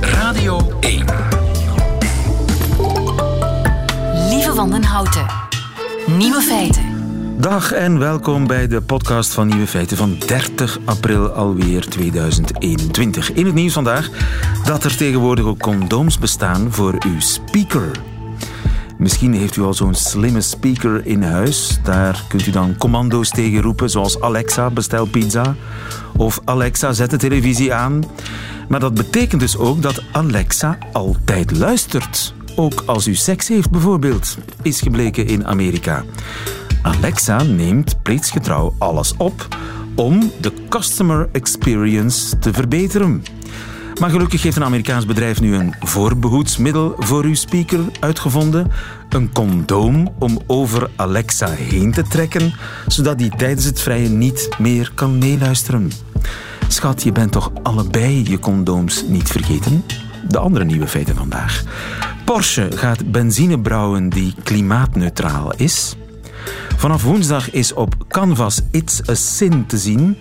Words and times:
Radio 0.00 0.78
1. 0.80 1.04
Lieve 4.28 4.54
Wandenhouten. 4.54 5.26
Nieuwe 6.06 6.40
feiten. 6.40 6.82
Dag 7.40 7.72
en 7.72 7.98
welkom 7.98 8.46
bij 8.46 8.66
de 8.66 8.82
podcast 8.82 9.32
van 9.32 9.46
Nieuwe 9.46 9.66
Feiten 9.66 9.96
van 9.96 10.18
30 10.26 10.78
april 10.84 11.28
alweer 11.28 11.88
2021. 11.88 13.32
In 13.32 13.46
het 13.46 13.54
nieuws 13.54 13.72
vandaag 13.72 14.10
dat 14.64 14.84
er 14.84 14.96
tegenwoordig 14.96 15.44
ook 15.44 15.58
condooms 15.58 16.18
bestaan 16.18 16.72
voor 16.72 16.94
uw 17.06 17.20
speaker. 17.20 17.90
Misschien 18.98 19.32
heeft 19.32 19.56
u 19.56 19.62
al 19.62 19.74
zo'n 19.74 19.94
slimme 19.94 20.40
speaker 20.40 21.06
in 21.06 21.22
huis. 21.22 21.78
Daar 21.82 22.24
kunt 22.28 22.46
u 22.46 22.50
dan 22.50 22.76
commando's 22.76 23.30
tegen 23.30 23.62
roepen, 23.62 23.90
zoals 23.90 24.20
Alexa, 24.20 24.70
bestel 24.70 25.06
pizza. 25.06 25.54
Of 26.16 26.40
Alexa, 26.44 26.92
zet 26.92 27.10
de 27.10 27.16
televisie 27.16 27.74
aan. 27.74 28.04
Maar 28.68 28.80
dat 28.80 28.94
betekent 28.94 29.40
dus 29.40 29.56
ook 29.56 29.82
dat 29.82 30.02
Alexa 30.12 30.78
altijd 30.92 31.58
luistert. 31.58 32.34
Ook 32.56 32.82
als 32.86 33.06
u 33.06 33.14
seks 33.14 33.48
heeft 33.48 33.70
bijvoorbeeld, 33.70 34.38
is 34.62 34.80
gebleken 34.80 35.26
in 35.26 35.46
Amerika. 35.46 36.04
Alexa 36.82 37.42
neemt 37.42 38.02
plichtsgetrouw 38.02 38.74
alles 38.78 39.16
op 39.16 39.48
om 39.94 40.30
de 40.40 40.52
customer 40.68 41.28
experience 41.32 42.38
te 42.38 42.52
verbeteren. 42.52 43.22
Maar 44.00 44.10
gelukkig 44.10 44.42
heeft 44.42 44.56
een 44.56 44.64
Amerikaans 44.64 45.06
bedrijf 45.06 45.40
nu 45.40 45.54
een 45.54 45.74
voorbehoedsmiddel 45.80 46.94
voor 46.98 47.24
uw 47.24 47.34
speaker 47.34 47.80
uitgevonden. 48.00 48.70
Een 49.08 49.32
condoom 49.32 50.14
om 50.18 50.40
over 50.46 50.90
Alexa 50.96 51.48
heen 51.50 51.92
te 51.92 52.02
trekken, 52.02 52.54
zodat 52.86 53.18
die 53.18 53.36
tijdens 53.36 53.64
het 53.64 53.80
vrije 53.80 54.08
niet 54.08 54.48
meer 54.58 54.92
kan 54.94 55.18
meeluisteren. 55.18 55.90
Schat, 56.68 57.02
je 57.02 57.12
bent 57.12 57.32
toch 57.32 57.50
allebei 57.62 58.30
je 58.30 58.38
condooms 58.38 59.04
niet 59.08 59.30
vergeten? 59.30 59.84
De 60.28 60.38
andere 60.38 60.64
nieuwe 60.64 60.86
feiten 60.86 61.16
vandaag. 61.16 61.62
Porsche 62.24 62.68
gaat 62.74 63.10
benzine 63.10 63.60
brouwen 63.60 64.08
die 64.08 64.34
klimaatneutraal 64.42 65.54
is. 65.56 65.96
Vanaf 66.76 67.02
woensdag 67.02 67.50
is 67.50 67.72
op 67.72 67.94
Canvas 68.08 68.60
It's 68.70 69.08
a 69.08 69.14
Sin 69.14 69.66
te 69.66 69.78
zien. 69.78 70.16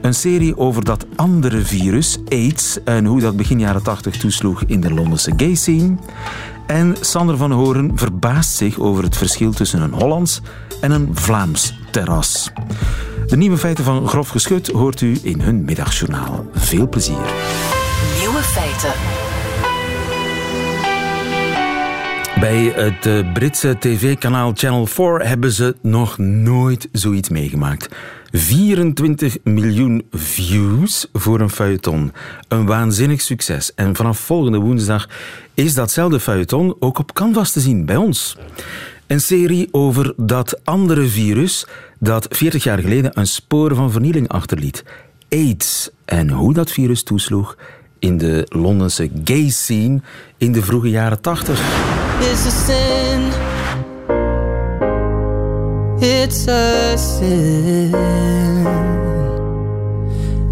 Een 0.00 0.14
serie 0.14 0.56
over 0.56 0.84
dat 0.84 1.06
andere 1.16 1.60
virus, 1.60 2.18
AIDS, 2.28 2.78
en 2.84 3.04
hoe 3.04 3.20
dat 3.20 3.36
begin 3.36 3.60
jaren 3.60 3.82
80 3.82 4.16
toesloeg 4.16 4.62
in 4.66 4.80
de 4.80 4.94
Londense 4.94 5.32
gay 5.36 5.54
scene. 5.54 5.96
En 6.66 6.96
Sander 7.00 7.36
van 7.36 7.52
Horen 7.52 7.90
verbaast 7.94 8.50
zich 8.50 8.78
over 8.78 9.04
het 9.04 9.16
verschil 9.16 9.52
tussen 9.52 9.80
een 9.80 9.92
Hollands 9.92 10.40
en 10.80 10.90
een 10.90 11.08
Vlaams 11.12 11.78
terras. 11.90 12.50
De 13.26 13.36
nieuwe 13.36 13.58
feiten 13.58 13.84
van 13.84 14.08
Grof 14.08 14.28
Geschut 14.28 14.66
hoort 14.66 15.00
u 15.00 15.18
in 15.22 15.40
hun 15.40 15.64
middagjournaal. 15.64 16.46
Veel 16.52 16.88
plezier. 16.88 17.32
Nieuwe 18.20 18.42
feiten. 18.42 18.92
Bij 22.40 22.72
het 22.74 23.06
eh, 23.06 23.32
Britse 23.32 23.76
tv-kanaal 23.78 24.52
Channel 24.54 24.86
4 24.86 25.26
hebben 25.26 25.52
ze 25.52 25.76
nog 25.82 26.18
nooit 26.18 26.88
zoiets 26.92 27.28
meegemaakt. 27.28 27.88
24 28.30 29.36
miljoen 29.44 30.06
views 30.12 31.06
voor 31.12 31.40
een 31.40 31.50
feuilleton. 31.50 32.12
Een 32.48 32.66
waanzinnig 32.66 33.20
succes. 33.20 33.74
En 33.74 33.96
vanaf 33.96 34.18
volgende 34.18 34.58
woensdag 34.58 35.08
is 35.54 35.74
datzelfde 35.74 36.20
feuilleton 36.20 36.76
ook 36.78 36.98
op 36.98 37.12
Canvas 37.12 37.52
te 37.52 37.60
zien 37.60 37.84
bij 37.84 37.96
ons. 37.96 38.36
Een 39.06 39.20
serie 39.20 39.68
over 39.70 40.12
dat 40.16 40.64
andere 40.64 41.06
virus 41.06 41.66
dat 41.98 42.26
40 42.30 42.64
jaar 42.64 42.78
geleden 42.78 43.18
een 43.18 43.26
spoor 43.26 43.74
van 43.74 43.90
vernieling 43.90 44.28
achterliet. 44.28 44.84
AIDS. 45.28 45.90
En 46.04 46.30
hoe 46.30 46.54
dat 46.54 46.70
virus 46.70 47.02
toesloeg 47.02 47.56
in 47.98 48.18
de 48.18 48.46
Londense 48.48 49.10
gay 49.24 49.48
scene 49.48 50.00
in 50.36 50.52
de 50.52 50.62
vroege 50.62 50.90
jaren 50.90 51.20
80. 51.20 51.60
It's 56.00 56.46
a 56.46 56.96
sin. 56.96 57.92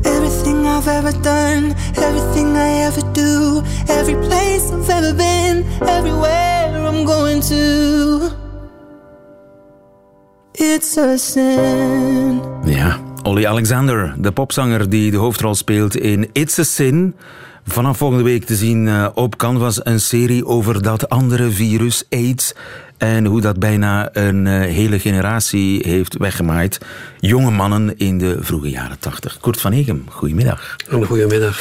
Everything 0.03 0.67
I've 0.67 0.89
ever 0.89 1.13
done, 1.23 1.75
everything 1.97 2.57
I 2.57 2.87
ever 2.87 3.03
do, 3.13 3.63
every 3.89 4.17
place 4.27 4.71
I've 4.73 4.91
ever 4.91 5.15
been, 5.15 5.65
everywhere 5.83 6.87
I'm 6.87 7.05
going 7.05 7.41
to. 7.43 8.31
It's 10.53 10.97
a 10.97 11.17
sin. 11.17 12.41
Ja, 12.65 13.01
Olly 13.23 13.47
Alexander, 13.47 14.15
de 14.19 14.33
popzanger 14.33 14.91
die 14.91 15.11
de 15.11 15.17
hoofdrol 15.17 15.55
speelt 15.55 15.97
in 15.97 16.31
It's 16.33 16.59
a 16.59 16.65
Sin. 16.65 17.17
Vanaf 17.67 17.97
volgende 17.97 18.25
week 18.25 18.45
te 18.45 18.55
zien 18.55 18.89
eh, 18.89 19.09
op 19.15 19.37
Canvas 19.37 19.85
een 19.85 20.01
serie 20.01 20.47
over 20.47 20.83
dat 20.83 21.09
andere 21.09 21.51
virus, 21.51 22.05
AIDS. 22.11 22.55
En 22.97 23.25
hoe 23.25 23.41
dat 23.41 23.59
bijna 23.59 24.09
een 24.13 24.47
eh, 24.47 24.61
hele 24.61 24.99
generatie 24.99 25.81
heeft 25.89 26.17
weggemaaid. 26.17 26.79
Jonge 27.21 27.51
mannen 27.51 27.99
in 27.99 28.19
de 28.19 28.37
vroege 28.41 28.71
jaren 28.71 28.99
tachtig. 28.99 29.39
Koert 29.41 29.61
van 29.61 29.73
Egem, 29.73 30.05
goedemiddag. 30.09 30.77
Een 30.89 31.05
goedemiddag. 31.05 31.61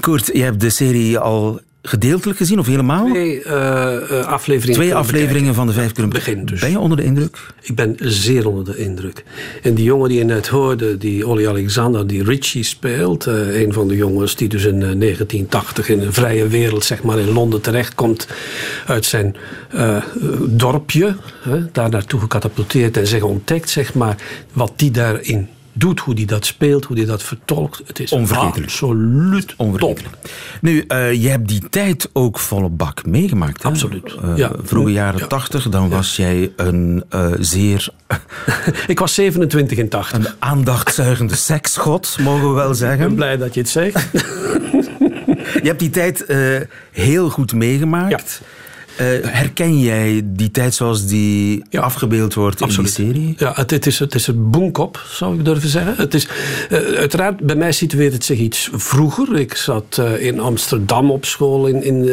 Koert, 0.00 0.26
je 0.32 0.42
hebt 0.42 0.60
de 0.60 0.70
serie 0.70 1.18
al 1.18 1.60
gedeeltelijk 1.82 2.38
gezien 2.38 2.58
of 2.58 2.66
helemaal? 2.66 3.06
Twee 3.08 3.44
uh, 3.44 4.26
afleveringen. 4.26 4.80
Twee 4.80 4.94
afleveringen 4.94 5.54
van 5.54 5.66
de 5.66 5.72
vijf 5.72 5.92
kunnen 5.92 6.12
begin 6.12 6.44
dus. 6.44 6.60
Ben 6.60 6.70
je 6.70 6.78
onder 6.78 6.96
de 6.96 7.04
indruk? 7.04 7.38
Ik 7.60 7.74
ben 7.74 7.96
zeer 7.98 8.48
onder 8.48 8.64
de 8.64 8.76
indruk. 8.76 9.24
En 9.62 9.74
die 9.74 9.84
jongen 9.84 10.08
die 10.08 10.18
je 10.18 10.24
net 10.24 10.48
hoorde, 10.48 10.98
die 10.98 11.26
Olly 11.26 11.48
Alexander, 11.48 12.06
die 12.06 12.24
Richie 12.24 12.62
speelt, 12.62 13.26
uh, 13.26 13.60
een 13.60 13.72
van 13.72 13.88
de 13.88 13.96
jongens 13.96 14.36
die 14.36 14.48
dus 14.48 14.64
in 14.64 14.78
1980 14.80 15.88
in 15.88 16.00
een 16.00 16.12
vrije 16.12 16.48
wereld, 16.48 16.84
zeg 16.84 17.02
maar 17.02 17.18
in 17.18 17.32
Londen 17.32 17.60
terechtkomt, 17.60 18.28
uit 18.86 19.04
zijn 19.04 19.36
dorpje, 20.40 21.16
daar 21.72 21.90
naartoe 21.90 22.20
gecatapulteerd 22.20 22.96
en 22.96 23.06
zich 23.06 23.22
ontdekt, 23.22 23.70
zeg 23.70 23.94
maar, 23.94 24.16
wat 24.52 24.72
die 24.76 24.90
daarin 24.90 25.48
doet, 25.78 26.00
hoe 26.00 26.14
die 26.14 26.26
dat 26.26 26.46
speelt, 26.46 26.84
hoe 26.84 26.96
die 26.96 27.06
dat 27.06 27.22
vertolkt. 27.22 27.82
Het 27.86 28.00
is 28.00 28.12
Onvergetelijk. 28.12 28.70
absoluut 28.70 29.54
Onvergetelijk. 29.56 30.16
Nu, 30.60 30.84
uh, 30.88 31.12
je 31.12 31.28
hebt 31.28 31.48
die 31.48 31.68
tijd 31.68 32.10
ook 32.12 32.38
volle 32.38 32.68
bak 32.68 33.06
meegemaakt. 33.06 33.62
Hè? 33.62 33.68
Absoluut. 33.68 34.16
Uh, 34.24 34.36
ja. 34.36 34.52
Vroege 34.62 34.92
jaren 34.92 35.20
ja. 35.20 35.26
80, 35.26 35.68
dan 35.68 35.88
was 35.88 36.16
jij 36.16 36.52
een 36.56 37.04
uh, 37.14 37.26
zeer... 37.38 37.88
Ik 38.86 38.98
was 38.98 39.14
27 39.14 39.78
in 39.78 39.88
80. 39.88 40.18
Een 40.18 40.26
aandachtzuigende 40.38 41.34
seksgod, 41.34 42.16
mogen 42.20 42.48
we 42.48 42.54
wel 42.54 42.74
zeggen. 42.74 43.00
Ik 43.00 43.06
ben 43.06 43.14
blij 43.14 43.36
dat 43.36 43.54
je 43.54 43.60
het 43.60 43.68
zegt. 43.68 44.06
je 45.62 45.68
hebt 45.68 45.78
die 45.78 45.90
tijd 45.90 46.26
heel 46.90 47.30
goed 47.30 47.52
meegemaakt. 47.52 48.40
Ja. 48.40 48.46
Uh, 49.00 49.06
herken 49.22 49.80
jij 49.80 50.22
die 50.24 50.50
tijd 50.50 50.74
zoals 50.74 51.06
die 51.06 51.62
ja, 51.70 51.80
afgebeeld 51.80 52.34
wordt 52.34 52.62
absoluut. 52.62 52.98
in 52.98 53.04
die 53.04 53.14
serie? 53.14 53.34
Ja, 53.38 53.52
het, 53.54 53.70
het, 53.70 53.86
is, 53.86 53.98
het 53.98 54.14
is 54.14 54.26
een 54.26 54.50
boomkop, 54.50 55.04
zou 55.10 55.38
ik 55.38 55.44
durven 55.44 55.68
zeggen. 55.68 55.94
Het 55.96 56.14
is, 56.14 56.28
uh, 56.70 56.78
uiteraard, 56.78 57.40
bij 57.40 57.56
mij 57.56 57.72
situeert 57.72 58.12
het 58.12 58.24
zich 58.24 58.38
iets 58.38 58.68
vroeger. 58.72 59.36
Ik 59.38 59.54
zat 59.54 59.96
uh, 60.00 60.22
in 60.22 60.40
Amsterdam 60.40 61.10
op 61.10 61.24
school 61.24 61.66
in, 61.66 61.82
in 61.82 62.04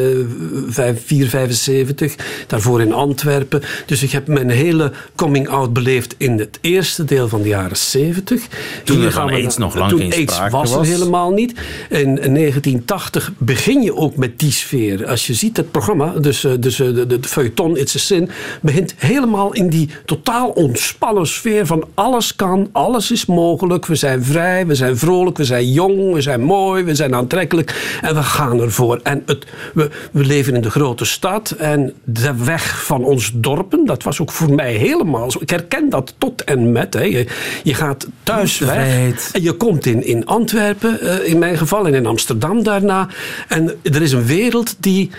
475. 0.69 2.15
Daarvoor 2.47 2.81
in 2.81 2.93
Antwerpen. 2.93 3.61
Dus 3.85 4.03
ik 4.03 4.11
heb 4.11 4.27
mijn 4.27 4.49
hele 4.49 4.91
coming-out 5.15 5.73
beleefd 5.73 6.15
in 6.17 6.39
het 6.39 6.57
eerste 6.61 7.03
deel 7.05 7.27
van 7.27 7.41
de 7.41 7.47
jaren 7.47 7.77
70. 7.77 8.47
Toen 8.83 9.01
er 9.01 9.11
van 9.11 9.29
AIDS 9.29 9.57
nog 9.57 9.75
lang 9.75 9.89
toen 9.89 9.99
geen 9.99 10.13
AIDS 10.13 10.33
sprake 10.33 10.51
was 10.51 10.71
er 10.71 10.77
was. 10.77 10.87
helemaal 10.87 11.31
niet. 11.31 11.51
In 11.89 12.15
1980 12.15 13.31
begin 13.37 13.81
je 13.81 13.95
ook 13.95 14.15
met 14.15 14.39
die 14.39 14.51
sfeer. 14.51 15.07
Als 15.07 15.27
je 15.27 15.33
ziet 15.33 15.57
het 15.57 15.71
programma, 15.71 16.13
dus, 16.19 16.47
dus 16.59 16.74
de, 16.77 17.05
de, 17.05 17.19
de 17.19 17.27
feuilleton 17.27 17.77
It's 17.77 17.95
a 17.95 17.99
Sin 17.99 18.29
begint 18.61 18.93
helemaal 18.97 19.53
in 19.53 19.69
die 19.69 19.89
totaal 20.05 20.49
ontspannen 20.49 21.27
sfeer 21.27 21.65
van 21.65 21.83
alles 21.93 22.35
kan, 22.35 22.69
alles 22.71 23.11
is 23.11 23.25
mogelijk, 23.25 23.85
we 23.85 23.95
zijn 23.95 24.23
vrij, 24.23 24.67
we 24.67 24.75
zijn 24.75 24.97
vrolijk, 24.97 25.37
we 25.37 25.43
zijn 25.43 25.71
jong, 25.71 26.13
we 26.13 26.21
zijn 26.21 26.41
mooi, 26.41 26.83
we 26.83 26.95
zijn 26.95 27.15
aantrekkelijk 27.15 27.99
en 28.01 28.15
we 28.15 28.23
gaan 28.23 28.61
ervoor. 28.61 28.99
En 29.03 29.23
het, 29.25 29.45
we, 29.73 29.89
we 30.11 30.25
leven 30.25 30.55
in 30.55 30.61
de 30.61 30.69
grote 30.69 31.05
stad 31.05 31.51
en 31.51 31.93
de 32.03 32.43
weg 32.43 32.85
van 32.85 33.03
ons 33.03 33.31
dorpen, 33.33 33.85
dat 33.85 34.03
was 34.03 34.21
ook 34.21 34.31
voor 34.31 34.53
mij 34.53 34.73
helemaal 34.73 35.31
zo. 35.31 35.39
Ik 35.41 35.49
herken 35.49 35.89
dat 35.89 36.13
tot 36.17 36.43
en 36.43 36.71
met. 36.71 36.93
Hè. 36.93 37.03
Je, 37.03 37.27
je 37.63 37.73
gaat 37.73 38.07
thuis 38.23 38.59
weg 38.59 39.31
en 39.31 39.41
je 39.41 39.53
komt 39.53 39.85
in, 39.85 40.05
in 40.05 40.25
Antwerpen, 40.25 40.99
uh, 41.01 41.27
in 41.27 41.39
mijn 41.39 41.57
geval, 41.57 41.87
en 41.87 41.93
in 41.93 42.05
Amsterdam 42.05 42.63
daarna. 42.63 43.07
En 43.47 43.79
er 43.83 44.01
is 44.01 44.11
een 44.11 44.25
wereld 44.25 44.75
die 44.79 45.11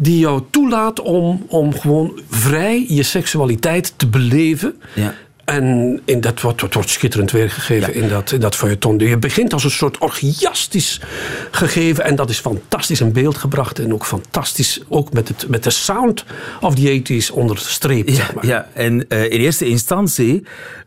die 0.00 0.18
jou 0.18 0.42
toelaat 0.50 1.00
om, 1.00 1.44
om 1.48 1.74
gewoon 1.74 2.20
vrij 2.30 2.84
je 2.88 3.02
seksualiteit 3.02 3.92
te 3.96 4.06
beleven. 4.06 4.80
Ja. 4.94 5.14
En 5.44 6.00
in 6.04 6.20
dat 6.20 6.40
wordt, 6.40 6.60
wordt, 6.60 6.74
wordt 6.74 6.90
schitterend 6.90 7.30
weergegeven 7.30 7.94
ja. 7.94 8.00
in 8.02 8.08
dat, 8.08 8.32
in 8.32 8.40
dat 8.40 8.56
feuilleton. 8.56 8.98
Je 8.98 9.18
begint 9.18 9.52
als 9.52 9.64
een 9.64 9.70
soort 9.70 9.98
orgiastisch 9.98 11.00
gegeven. 11.50 12.04
En 12.04 12.16
dat 12.16 12.30
is 12.30 12.38
fantastisch 12.38 13.00
in 13.00 13.12
beeld 13.12 13.36
gebracht. 13.36 13.78
En 13.78 13.92
ook 13.92 14.06
fantastisch 14.06 14.80
ook 14.88 15.12
met, 15.12 15.28
het, 15.28 15.48
met 15.48 15.64
de 15.64 15.70
sound 15.70 16.24
of 16.60 16.74
the 16.74 17.02
80s 17.02 17.32
onderstreept. 17.32 18.10
Ja, 18.10 18.16
zeg 18.16 18.34
maar. 18.34 18.46
ja. 18.46 18.68
en 18.72 19.04
uh, 19.08 19.24
in 19.24 19.40
eerste 19.40 19.68
instantie 19.68 20.42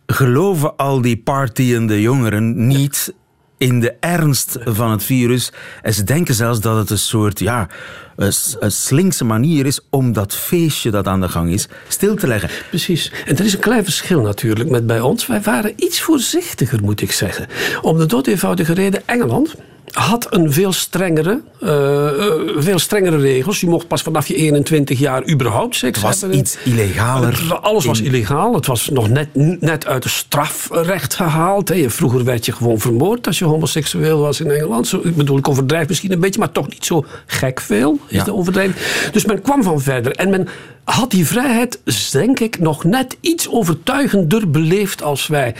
geloven 0.05 0.75
al 0.75 1.01
die 1.01 1.17
partyende 1.17 2.01
jongeren 2.01 2.67
niet 2.67 3.13
in 3.61 3.79
de 3.79 3.93
ernst 3.99 4.57
van 4.63 4.91
het 4.91 5.03
virus. 5.03 5.51
En 5.81 5.93
ze 5.93 6.03
denken 6.03 6.33
zelfs 6.33 6.59
dat 6.59 6.77
het 6.77 6.89
een 6.89 6.97
soort 6.97 7.39
ja, 7.39 7.67
een, 8.15 8.71
slinkse 8.71 9.23
manier 9.25 9.65
is 9.65 9.79
om 9.89 10.13
dat 10.13 10.35
feestje 10.35 10.91
dat 10.91 11.07
aan 11.07 11.21
de 11.21 11.29
gang 11.29 11.51
is 11.51 11.67
stil 11.87 12.15
te 12.15 12.27
leggen. 12.27 12.49
Precies. 12.69 13.11
En 13.25 13.37
er 13.37 13.45
is 13.45 13.53
een 13.53 13.59
klein 13.59 13.83
verschil 13.83 14.21
natuurlijk 14.21 14.69
met 14.69 14.87
bij 14.87 14.99
ons. 14.99 15.27
Wij 15.27 15.41
waren 15.41 15.73
iets 15.75 16.01
voorzichtiger, 16.01 16.83
moet 16.83 17.01
ik 17.01 17.11
zeggen. 17.11 17.47
Om 17.81 17.97
de 17.97 18.05
dood 18.05 18.27
eenvoudige 18.27 18.73
reden, 18.73 19.01
Engeland 19.05 19.55
had 19.91 20.27
een 20.29 20.51
veel 20.53 20.71
strengere, 20.73 21.41
eh, 21.59 22.07
eh, 22.25 22.33
veel 22.57 22.79
strengere 22.79 23.17
regels. 23.17 23.59
Je 23.59 23.67
mocht 23.67 23.87
pas 23.87 24.01
vanaf 24.01 24.27
je 24.27 24.35
21 24.35 24.99
jaar 24.99 25.29
überhaupt 25.29 25.75
seks 25.75 25.97
Het 25.97 26.05
was 26.07 26.21
hebben. 26.21 26.39
iets 26.39 26.57
illegaler. 26.63 27.57
Alles 27.61 27.85
was 27.85 28.01
illegaal. 28.01 28.53
Het 28.53 28.65
was 28.65 28.89
nog 28.89 29.09
net, 29.09 29.27
net 29.59 29.85
uit 29.85 30.03
het 30.03 30.13
strafrecht 30.13 31.13
gehaald. 31.15 31.69
hè. 31.69 31.89
Vroeger 31.89 32.23
werd 32.23 32.45
je 32.45 32.51
gewoon 32.51 32.79
vermoord 32.79 33.27
als 33.27 33.39
je 33.39 33.45
homoseksueel 33.45 34.19
was 34.19 34.39
in 34.39 34.51
Engeland. 34.51 34.87
Zo, 34.87 34.99
ik 35.03 35.15
bedoel, 35.15 35.37
ik 35.37 35.47
overdrijf 35.47 35.87
misschien 35.87 36.11
een 36.11 36.19
beetje, 36.19 36.39
maar 36.39 36.51
toch 36.51 36.69
niet 36.69 36.85
zo 36.85 37.05
gek 37.25 37.61
veel. 37.61 37.99
Is 38.07 38.17
Ja. 38.17 38.23
de 38.23 38.33
overdrijving. 38.33 38.75
Dus 39.11 39.25
men 39.25 39.41
kwam 39.41 39.63
van 39.63 39.81
verder. 39.81 40.11
En 40.11 40.29
men 40.29 40.47
had 40.83 41.11
die 41.11 41.25
vrijheid, 41.27 41.79
denk 42.11 42.39
ik, 42.39 42.59
nog 42.59 42.83
net 42.83 43.17
iets 43.21 43.49
overtuigender 43.49 44.49
beleefd 44.49 45.03
als 45.03 45.27
wij. 45.27 45.55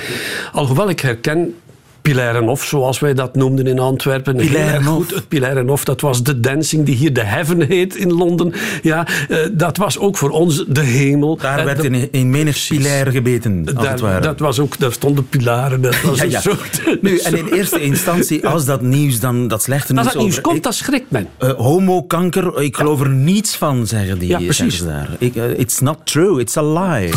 Alhoewel 0.51 0.89
ik 0.89 1.00
herken. 1.00 1.56
Pilarenhof, 2.01 2.63
zoals 2.63 3.00
wij 3.00 3.13
dat 3.13 3.36
noemden 3.36 3.68
in 3.68 3.80
Antwerpen. 3.80 4.36
Pilarenhof. 4.36 4.95
goed. 4.95 5.13
Het 5.15 5.27
Pilarenhof, 5.27 5.83
dat 5.83 6.01
was 6.01 6.24
de 6.24 6.39
dancing 6.39 6.86
die 6.86 6.95
hier 6.95 7.13
de 7.13 7.24
heaven 7.24 7.62
heet 7.62 7.95
in 7.95 8.12
Londen. 8.13 8.53
Ja, 8.81 9.07
eh, 9.30 9.38
dat 9.51 9.77
was 9.77 10.00
ook 10.00 10.18
voor 10.18 10.30
ons 10.30 10.63
de 10.68 10.81
hemel. 10.81 11.38
Daar 11.38 11.59
Eh, 11.59 11.65
werd 11.65 11.81
de- 11.81 11.88
in, 11.89 12.07
in 12.12 12.30
menig 12.30 12.68
gebeten, 13.12 13.62
als 13.65 13.88
het 13.88 13.98
daar, 13.98 14.00
ware. 14.09 14.21
dat 14.21 14.39
was 14.39 14.59
ook, 14.59 14.80
daar 14.80 14.92
stonden 14.92 15.27
pilaren. 15.30 15.81
Dat 15.81 16.01
was 16.01 16.18
Ja, 16.19 16.24
een 16.24 16.30
ja. 16.30 16.42
soort. 16.42 16.81
Nu, 17.01 17.18
en 17.18 17.38
in 17.38 17.48
eerste 17.48 17.81
instantie, 17.81 18.48
als 18.48 18.65
dat 18.65 18.81
nieuws 18.81 19.19
dan 19.19 19.48
dat 19.48 19.62
slechte 19.63 19.94
Als 19.94 20.01
nieuws 20.01 20.13
dat 20.13 20.21
nieuws 20.21 20.31
over- 20.31 20.42
komt, 20.44 20.56
ik- 20.57 20.63
dan 20.63 20.74
schrikt 20.74 21.12
men. 21.12 21.27
eh, 21.38 21.50
homokanker, 21.50 22.62
ik 22.62 22.75
geloof 22.75 23.01
er 23.01 23.09
niets 23.09 23.56
van, 23.56 23.88
zeggen 23.88 24.19
die 24.19 24.30
Ja, 24.30 24.38
precies. 24.39 24.83
daar. 24.83 25.09
Ik, 25.19 25.36
it's 25.36 25.80
not 25.80 25.98
true, 26.03 26.39
it's 26.42 26.57
a 26.57 26.63
lie. 26.63 27.09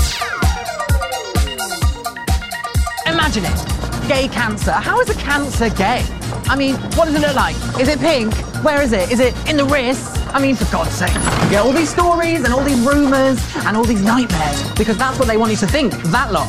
Imagine 3.13 3.47
it. 3.47 3.74
Gay 4.09 4.29
cancer. 4.29 4.71
How 4.71 5.01
is 5.01 5.09
a 5.09 5.15
cancer 5.15 5.71
gay? 5.71 6.05
I 6.47 6.57
mean, 6.57 6.75
what 6.95 7.07
does 7.07 7.15
it 7.15 7.23
look 7.23 7.35
like? 7.35 7.57
Is 7.81 7.89
it 7.89 7.99
pink? 8.01 8.35
Where 8.63 8.83
is 8.83 8.93
it? 8.93 9.11
Is 9.11 9.19
it 9.19 9.35
in 9.49 9.57
the 9.57 9.65
wrist? 9.65 10.19
I 10.29 10.41
mean, 10.41 10.57
for 10.57 10.71
God's 10.71 10.91
sake. 10.91 11.15
You 11.15 11.51
get 11.51 11.65
all 11.65 11.73
these 11.73 11.89
stories 11.89 12.45
and 12.45 12.53
all 12.53 12.63
these 12.63 12.79
rumors 12.81 13.41
and 13.65 13.77
all 13.77 13.85
these 13.85 14.03
nightmares 14.03 14.71
because 14.73 14.99
that's 14.99 15.19
what 15.19 15.27
they 15.27 15.39
want 15.39 15.53
you 15.53 15.59
to 15.59 15.67
think, 15.67 15.95
that 16.13 16.33
lot. 16.33 16.49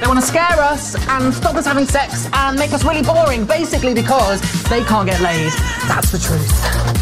They 0.00 0.06
want 0.06 0.18
to 0.18 0.26
scare 0.26 0.58
us 0.58 0.94
and 1.08 1.32
stop 1.34 1.56
us 1.56 1.66
having 1.66 1.84
sex 1.84 2.26
and 2.32 2.58
make 2.58 2.72
us 2.72 2.84
really 2.84 3.02
boring, 3.02 3.44
basically 3.44 3.92
because 3.92 4.40
they 4.70 4.82
can't 4.84 5.06
get 5.06 5.20
laid. 5.20 5.52
That's 5.88 6.10
the 6.10 6.18
truth. 6.18 6.95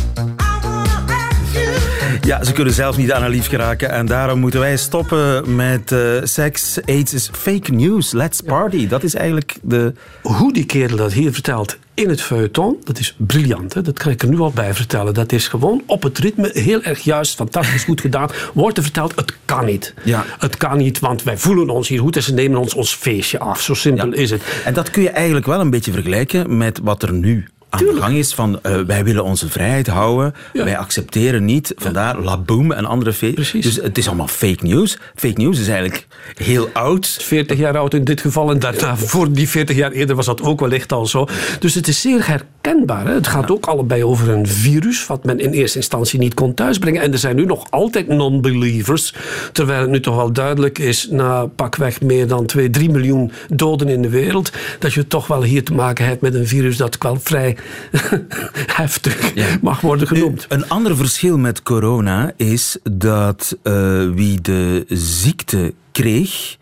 Ja, 2.20 2.44
ze 2.44 2.52
kunnen 2.52 2.74
zelf 2.74 2.96
niet 2.96 3.12
aan 3.12 3.22
een 3.22 3.30
lief 3.30 3.48
geraken 3.48 3.90
en 3.90 4.06
daarom 4.06 4.38
moeten 4.38 4.60
wij 4.60 4.76
stoppen 4.76 5.54
met 5.56 5.92
eh, 5.92 6.00
seks. 6.22 6.78
AIDS 6.86 7.14
is 7.14 7.30
fake 7.32 7.72
news, 7.72 8.12
let's 8.12 8.40
party. 8.40 8.86
Dat 8.88 9.02
is 9.02 9.14
eigenlijk 9.14 9.56
de... 9.62 9.92
Hoe 10.22 10.52
die 10.52 10.64
kerel 10.66 10.96
dat 10.96 11.12
hier 11.12 11.32
vertelt 11.32 11.78
in 11.94 12.08
het 12.08 12.20
feuilleton, 12.22 12.76
dat 12.84 12.98
is 12.98 13.14
briljant. 13.18 13.74
Hè? 13.74 13.82
Dat 13.82 13.98
kan 13.98 14.12
ik 14.12 14.22
er 14.22 14.28
nu 14.28 14.38
al 14.38 14.50
bij 14.50 14.74
vertellen. 14.74 15.14
Dat 15.14 15.32
is 15.32 15.48
gewoon 15.48 15.82
op 15.86 16.02
het 16.02 16.18
ritme 16.18 16.50
heel 16.52 16.82
erg 16.82 17.00
juist, 17.00 17.34
fantastisch 17.34 17.84
goed 17.84 18.00
gedaan. 18.00 18.28
Wordt 18.54 18.76
er 18.76 18.82
verteld, 18.82 19.14
het 19.16 19.36
kan 19.44 19.64
niet. 19.64 19.94
Ja. 20.02 20.24
Het 20.38 20.56
kan 20.56 20.76
niet, 20.78 20.98
want 20.98 21.22
wij 21.22 21.38
voelen 21.38 21.68
ons 21.70 21.88
hier 21.88 22.00
goed 22.00 22.16
en 22.16 22.22
ze 22.22 22.34
nemen 22.34 22.58
ons 22.60 22.74
ons 22.74 22.94
feestje 22.94 23.38
af. 23.38 23.60
Zo 23.60 23.74
simpel 23.74 24.06
Ja. 24.06 24.16
is 24.16 24.30
het. 24.30 24.42
En 24.64 24.74
dat 24.74 24.90
kun 24.90 25.02
je 25.02 25.10
eigenlijk 25.10 25.46
wel 25.46 25.60
een 25.60 25.70
beetje 25.70 25.92
vergelijken 25.92 26.56
met 26.56 26.80
wat 26.82 27.02
er 27.02 27.12
nu 27.12 27.48
aan 27.78 27.94
de 27.94 28.00
gang 28.00 28.16
is. 28.16 28.34
Van, 28.34 28.58
eh, 28.62 28.80
wij 28.86 29.04
willen 29.04 29.24
onze 29.24 29.48
vrijheid 29.48 29.86
houden, 29.86 30.34
Ja. 30.52 30.64
wij 30.64 30.78
accepteren 30.78 31.44
niet. 31.44 31.72
Vandaar 31.76 32.20
La 32.20 32.38
Boom 32.38 32.72
en 32.72 32.84
andere 32.84 33.12
fake. 33.12 33.32
Precies. 33.32 33.64
Dus 33.64 33.76
het 33.76 33.98
is 33.98 34.06
allemaal 34.06 34.28
fake 34.28 34.66
news. 34.66 34.98
Fake 35.14 35.40
news 35.40 35.58
is 35.58 35.66
eigenlijk 35.68 36.06
heel 36.34 36.68
oud. 36.72 37.06
40 37.20 37.58
jaar 37.58 37.78
oud 37.78 37.94
in 37.94 38.04
dit 38.04 38.20
geval. 38.20 38.50
En 38.50 38.58
daarna, 38.58 38.96
voor 38.96 39.32
die 39.32 39.48
40 39.48 39.76
jaar 39.76 39.90
eerder 39.92 40.16
was 40.16 40.26
dat 40.26 40.42
ook 40.42 40.60
wellicht 40.60 40.92
al 40.92 41.06
zo. 41.06 41.26
Dus 41.58 41.74
het 41.74 41.88
is 41.88 42.00
zeer 42.00 42.26
herkenbaar. 42.26 43.06
Hè? 43.06 43.12
Het 43.14 43.26
gaat 43.26 43.50
ook 43.50 43.66
allebei 43.66 44.04
over 44.04 44.28
een 44.30 44.46
virus. 44.46 45.06
wat 45.06 45.24
men 45.24 45.38
in 45.40 45.50
eerste 45.50 45.78
instantie 45.78 46.18
niet 46.18 46.34
kon 46.34 46.54
thuisbrengen. 46.54 47.02
En 47.02 47.12
er 47.12 47.18
zijn 47.18 47.36
nu 47.36 47.44
nog 47.44 47.66
altijd 47.70 48.08
non-believers. 48.08 49.14
Terwijl 49.52 49.80
het 49.80 49.90
nu 49.90 50.00
toch 50.00 50.16
wel 50.16 50.32
duidelijk 50.32 50.78
is. 50.78 51.08
na 51.10 51.46
pakweg 51.46 52.00
meer 52.00 52.26
dan 52.26 52.46
2, 52.46 52.70
3 52.70 52.90
miljoen 52.90 53.32
doden 53.48 53.88
in 53.88 54.02
de 54.02 54.08
wereld. 54.08 54.52
dat 54.78 54.92
je 54.92 55.06
toch 55.06 55.26
wel 55.26 55.42
hier 55.42 55.64
te 55.64 55.74
maken 55.74 56.06
hebt 56.06 56.20
met 56.20 56.34
een 56.34 56.46
virus. 56.46 56.76
dat 56.76 56.96
wel 56.98 57.18
vrij 57.22 57.56
heftig 58.80 59.32
mag 59.60 59.80
worden 59.80 60.06
genoemd. 60.06 60.46
Een 60.48 60.68
ander 60.68 60.96
verschil 60.96 61.38
met 61.38 61.62
corona 61.62 62.32
is 62.36 62.76
dat 62.82 63.56
eh, 63.62 64.08
wie 64.14 64.40
de 64.40 64.84
ziekte 64.88 65.74
kreeg. 65.92 66.56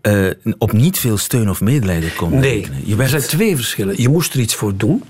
eh, 0.00 0.26
op 0.58 0.72
niet 0.72 0.98
veel 0.98 1.16
steun 1.16 1.50
of 1.50 1.60
medelijden 1.60 2.14
kon 2.16 2.30
Nee, 2.38 2.54
rekenen. 2.54 2.78
Je 2.84 2.90
er 2.92 2.96
werd 2.96 3.10
zijn 3.10 3.22
twee 3.22 3.56
verschillen. 3.56 4.02
Je 4.02 4.08
moest 4.08 4.34
er 4.34 4.40
iets 4.40 4.54
voor 4.54 4.76
doen. 4.76 5.02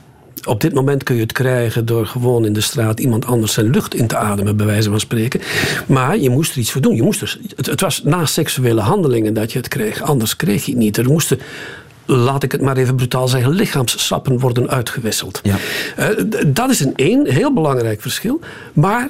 Op 0.45 0.61
dit 0.61 0.73
moment 0.75 1.03
kun 1.03 1.15
je 1.15 1.21
het 1.21 1.33
krijgen 1.33 1.87
door 1.87 2.07
gewoon 2.07 2.45
in 2.45 2.53
de 2.53 2.61
straat 2.61 3.01
iemand 3.01 3.27
anders 3.27 3.53
zijn 3.53 3.71
lucht 3.71 3.95
in 3.95 4.07
te 4.07 4.17
ademen, 4.17 4.57
bij 4.57 4.67
wijze 4.67 4.91
van 4.91 5.01
spreken. 5.01 5.41
Maar 5.87 6.19
je 6.19 6.31
moest 6.31 6.53
er 6.53 6.59
iets 6.59 6.71
voor 6.71 6.81
doen. 6.81 6.95
Je 6.97 7.03
moest 7.03 7.21
er, 7.21 7.39
het, 7.57 7.67
het 7.67 7.81
was 7.81 8.03
na 8.03 8.27
seksuele 8.27 8.81
handelingen 8.81 9.35
dat 9.35 9.53
je 9.53 9.59
het 9.59 9.69
kreeg. 9.69 10.03
Anders 10.03 10.37
kreeg 10.37 10.65
je 10.65 10.71
het 10.71 10.81
niet. 10.81 10.97
Er 10.97 11.09
moesten, 11.09 11.39
laat 12.09 12.43
ik 12.43 12.53
het 12.53 12.61
maar 12.61 12.77
even 12.77 12.97
brutaal 12.97 13.29
zeggen, 13.29 13.51
lichaamssappen 13.51 14.39
worden 14.39 14.69
uitgewisseld. 14.69 15.41
Ja. 15.43 15.57
Eh, 15.97 16.09
dat 16.47 16.71
is 16.71 16.81
een 16.81 16.97
één 16.97 17.31
heel 17.31 17.55
belangrijk 17.55 18.01
verschil. 18.01 18.41
Maar 18.73 19.09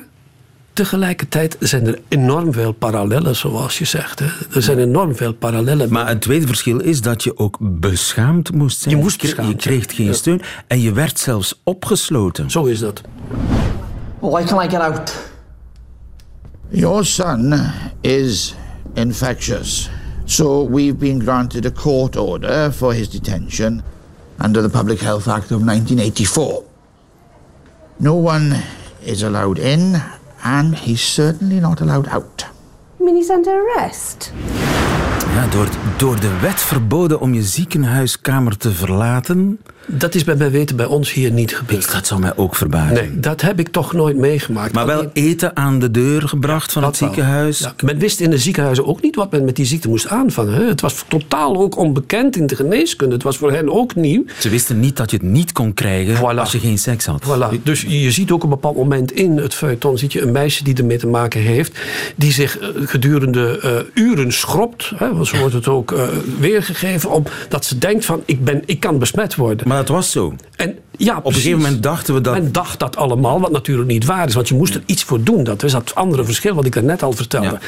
tegelijkertijd 0.73 1.57
zijn 1.61 1.87
er 1.87 1.99
enorm 2.09 2.53
veel 2.53 2.73
parallellen, 2.73 3.37
zoals 3.37 3.79
je 3.79 3.85
zegt. 3.85 4.19
Hè. 4.19 4.27
Er 4.55 4.63
zijn 4.63 4.79
enorm 4.79 5.17
veel 5.17 5.33
parallellen. 5.33 5.93
Maar 5.93 6.11
een 6.11 6.19
tweede 6.19 6.47
verschil 6.47 6.79
is 6.79 7.01
dat 7.01 7.23
je 7.23 7.39
ook 7.39 7.57
beschaamd 7.61 8.53
moest 8.53 8.81
zijn. 8.81 8.97
Je 8.97 9.03
moest 9.03 9.21
beschaamd 9.21 9.49
Je 9.49 9.57
kreeg 9.57 9.95
geen 9.95 10.07
ja. 10.07 10.13
steun 10.13 10.43
en 10.67 10.81
je 10.81 10.93
werd 10.93 11.19
zelfs 11.19 11.61
opgesloten. 11.65 12.51
Zo 12.51 12.65
is 12.65 12.79
dat. 12.79 13.03
Why 14.21 14.45
can 14.45 14.65
I 14.65 14.69
get 14.69 14.81
out? 14.81 15.15
Your 16.69 17.05
son 17.05 17.55
is 18.01 18.55
infectious, 18.95 19.91
so 20.29 20.63
we've 20.63 20.99
been 20.99 21.19
granted 21.19 21.65
a 21.65 21.71
court 21.71 22.17
order 22.17 22.71
for 22.71 22.93
his 22.93 23.09
detention 23.09 23.83
under 24.39 24.61
the 24.63 24.69
Public 24.69 25.01
Health 25.01 25.27
Act 25.27 25.51
of 25.51 25.63
1984. 25.65 26.65
No 27.99 28.15
one 28.15 28.55
is 29.05 29.23
allowed 29.23 29.59
in, 29.59 29.97
and 30.45 30.75
he's 30.75 31.01
certainly 31.01 31.61
not 31.61 31.81
allowed 31.81 32.09
out. 32.09 32.45
I 33.01 33.05
mean 33.05 33.17
he's 33.17 33.31
under 33.31 33.51
arrest? 33.51 34.33
Ja, 35.35 35.47
door, 35.47 35.69
door 35.97 36.21
de 36.21 36.39
wet 36.41 36.61
verboden 36.61 37.21
om 37.21 37.35
je 37.35 37.43
ziekenhuiskamer 37.43 38.57
te 38.57 38.73
verlaten. 38.73 39.61
Dat 39.91 40.15
is 40.15 40.25
bij 40.25 40.37
mijn 40.37 40.51
weten 40.51 40.77
bij 40.77 40.87
ons 40.87 41.13
hier 41.13 41.31
niet 41.31 41.57
gebeurd. 41.57 41.93
Dat 41.93 42.07
zou 42.07 42.21
mij 42.21 42.33
ook 42.37 42.55
verbazen. 42.55 42.95
Nee, 42.95 43.21
dat 43.21 43.41
heb 43.41 43.59
ik 43.59 43.69
toch 43.69 43.93
nooit 43.93 44.17
meegemaakt. 44.17 44.73
Maar 44.73 44.87
wel 44.87 45.11
eten 45.13 45.57
aan 45.57 45.79
de 45.79 45.91
deur 45.91 46.29
gebracht 46.29 46.73
van 46.73 46.85
het 46.85 46.99
wel. 46.99 47.09
ziekenhuis. 47.09 47.59
Ja, 47.59 47.75
men 47.85 47.99
wist 47.99 48.21
in 48.21 48.31
de 48.31 48.39
ziekenhuizen 48.39 48.87
ook 48.87 49.03
niet 49.03 49.17
wat 49.17 49.31
men 49.31 49.45
met 49.45 49.57
die 49.57 49.65
ziekte 49.65 49.89
moest 49.89 50.09
aanvangen. 50.09 50.67
Het 50.67 50.81
was 50.81 51.05
totaal 51.09 51.57
ook 51.57 51.77
onbekend 51.77 52.37
in 52.37 52.47
de 52.47 52.57
geneeskunde. 52.57 53.15
Het 53.15 53.23
was 53.23 53.37
voor 53.37 53.53
hen 53.53 53.73
ook 53.73 53.95
nieuw. 53.95 54.25
Ze 54.39 54.49
wisten 54.49 54.81
niet 54.81 54.97
dat 54.97 55.11
je 55.11 55.17
het 55.17 55.27
niet 55.27 55.53
kon 55.53 55.75
krijgen 55.75 56.17
Voilà. 56.17 56.39
als 56.39 56.53
je 56.53 56.59
geen 56.59 56.79
seks 56.79 57.07
had. 57.07 57.23
Voilà. 57.25 57.63
Dus 57.63 57.85
je 57.89 58.11
ziet 58.11 58.31
ook 58.31 58.37
op 58.37 58.43
een 58.43 58.49
bepaald 58.49 58.77
moment 58.77 59.13
in 59.13 59.37
het 59.37 59.55
feuilleton... 59.55 59.99
ziet 59.99 60.13
je 60.13 60.21
een 60.23 60.33
meisje 60.33 60.65
die 60.65 60.75
ermee 60.75 60.99
te 60.99 61.07
maken 61.07 61.41
heeft... 61.41 61.79
die 62.17 62.33
zich 62.33 62.59
eh, 62.59 62.69
gedurende 62.85 63.61
eh, 63.63 64.03
uren 64.05 64.33
schrobt. 64.33 64.93
Hè, 64.97 65.15
want 65.15 65.27
zo 65.27 65.39
wordt 65.39 65.55
het 65.55 65.69
ook 65.69 65.93
eh, 65.93 66.09
weergegeven. 66.39 67.11
Omdat 67.11 67.65
ze 67.65 67.79
denkt 67.79 68.05
van, 68.05 68.23
ik, 68.25 68.45
ben, 68.45 68.63
ik 68.67 68.81
kan 68.81 68.99
besmet 68.99 69.35
worden. 69.35 69.69
Maar 69.69 69.78
dat 69.79 69.89
was 69.89 70.11
zo. 70.11 70.35
En, 70.57 70.79
ja, 70.97 71.17
Op 71.17 71.27
een 71.27 71.33
gegeven 71.33 71.59
moment 71.59 71.83
dachten 71.83 72.15
we 72.15 72.21
dat... 72.21 72.35
Men 72.35 72.53
dacht 72.53 72.79
dat 72.79 72.97
allemaal, 72.97 73.41
wat 73.41 73.51
natuurlijk 73.53 73.89
niet 73.89 74.05
waar 74.05 74.27
is. 74.29 74.35
Want 74.35 74.49
je 74.49 74.55
moest 74.55 74.75
er 74.75 74.83
iets 74.87 75.03
voor 75.05 75.23
doen. 75.23 75.45
Dat 75.45 75.63
is 75.63 75.73
dat 75.73 75.95
andere 75.95 76.25
verschil 76.25 76.55
wat 76.55 76.65
ik 76.65 76.73
daarnet 76.73 77.03
al 77.03 77.13
vertelde. 77.13 77.47
Ja. 77.47 77.59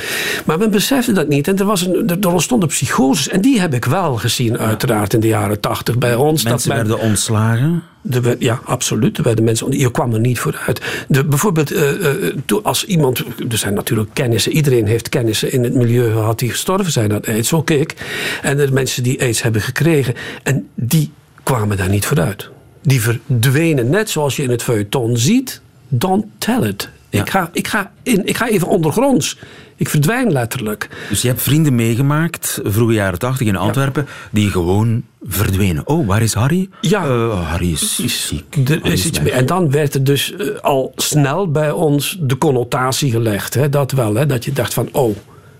Maar 0.44 0.58
men 0.58 0.70
besefte 0.70 1.12
dat 1.12 1.28
niet. 1.28 1.48
En 1.48 1.58
er, 1.58 1.64
was 1.64 1.82
een, 1.86 2.08
er, 2.08 2.16
er 2.20 2.32
ontstonden 2.32 2.68
psychoses. 2.68 3.28
En 3.28 3.40
die 3.40 3.60
heb 3.60 3.74
ik 3.74 3.84
wel 3.84 4.14
gezien, 4.16 4.58
uiteraard, 4.58 5.14
in 5.14 5.20
de 5.20 5.26
jaren 5.26 5.60
tachtig 5.60 5.98
bij 5.98 6.14
ons. 6.14 6.42
Mensen 6.44 6.68
dat 6.70 6.78
men- 6.78 6.86
werden 6.88 7.08
ontslagen. 7.08 7.82
er 8.10 8.22
werd- 8.22 8.42
ja, 8.42 8.60
absoluut. 8.64 9.18
Er 9.18 9.24
werden 9.24 9.44
mensen, 9.44 9.78
je 9.78 9.90
kwam 9.90 10.14
er 10.14 10.20
niet 10.20 10.38
vooruit. 10.38 10.80
De, 11.08 11.24
bijvoorbeeld, 11.24 11.70
eh, 11.72 12.06
eh, 12.26 12.34
als 12.62 12.84
iemand. 12.84 13.18
Er 13.50 13.58
zijn 13.58 13.74
natuurlijk 13.74 14.10
kennissen. 14.12 14.52
Iedereen 14.52 14.86
heeft 14.86 15.08
kennissen 15.08 15.52
in 15.52 15.64
het 15.64 15.74
milieu 15.74 16.10
gehad 16.12 16.38
die 16.38 16.50
gestorven 16.50 16.92
zijn 16.92 17.12
aan 17.12 17.24
aids. 17.24 17.52
Ook 17.52 17.70
ik. 17.70 17.94
En 18.42 18.58
er 18.58 18.72
mensen 18.72 19.02
die 19.02 19.20
aids 19.20 19.42
hebben 19.42 19.62
gekregen. 19.62 20.14
En 20.42 20.68
die 20.74 21.10
kwamen 21.52 21.76
daar 21.76 21.88
niet 21.88 22.06
vooruit. 22.06 22.50
Die 22.82 23.00
verdwenen 23.00 23.90
net 23.90 24.10
zoals 24.10 24.36
je 24.36 24.42
in 24.42 24.50
het 24.50 24.62
feuilleton 24.62 25.16
ziet. 25.16 25.60
Don't 25.88 26.24
tell 26.38 26.68
it. 26.68 26.88
Ja. 27.08 27.20
Ik, 27.20 27.30
ga, 27.30 27.50
ik, 27.52 27.68
ga 27.68 27.92
in, 28.02 28.26
ik 28.26 28.36
ga 28.36 28.48
even 28.48 28.68
ondergronds. 28.68 29.38
Ik 29.76 29.88
verdwijn 29.88 30.32
letterlijk. 30.32 30.88
Dus 31.08 31.22
je 31.22 31.28
hebt 31.28 31.42
vrienden 31.42 31.74
meegemaakt, 31.74 32.60
vroege 32.62 32.92
jaren 32.92 33.18
tachtig 33.18 33.46
in 33.46 33.56
Antwerpen, 33.56 34.06
die 34.30 34.50
gewoon 34.50 35.02
verdwenen. 35.22 35.86
Oh, 35.86 36.06
waar 36.06 36.22
is 36.22 36.34
Harry? 36.34 36.68
Ja. 36.80 37.04
Eh, 37.04 37.48
Harry 37.50 37.72
is 37.72 38.26
ziek. 38.26 38.56
Harry 38.64 38.92
is 38.92 39.06
iets 39.06 39.18
weg. 39.18 39.26
mee. 39.26 39.32
En 39.32 39.46
dan 39.46 39.70
werd 39.70 39.94
er 39.94 40.04
dus 40.04 40.34
eh, 40.34 40.46
al 40.60 40.92
snel 40.96 41.50
bij 41.50 41.70
ons 41.70 42.16
de 42.20 42.38
connotatie 42.38 43.10
gelegd. 43.10 43.54
Hè? 43.54 43.68
Dat 43.68 43.92
wel, 43.92 44.14
hè? 44.14 44.26
dat 44.26 44.44
je 44.44 44.52
dacht 44.52 44.74
van, 44.74 44.88
oh, 44.92 45.16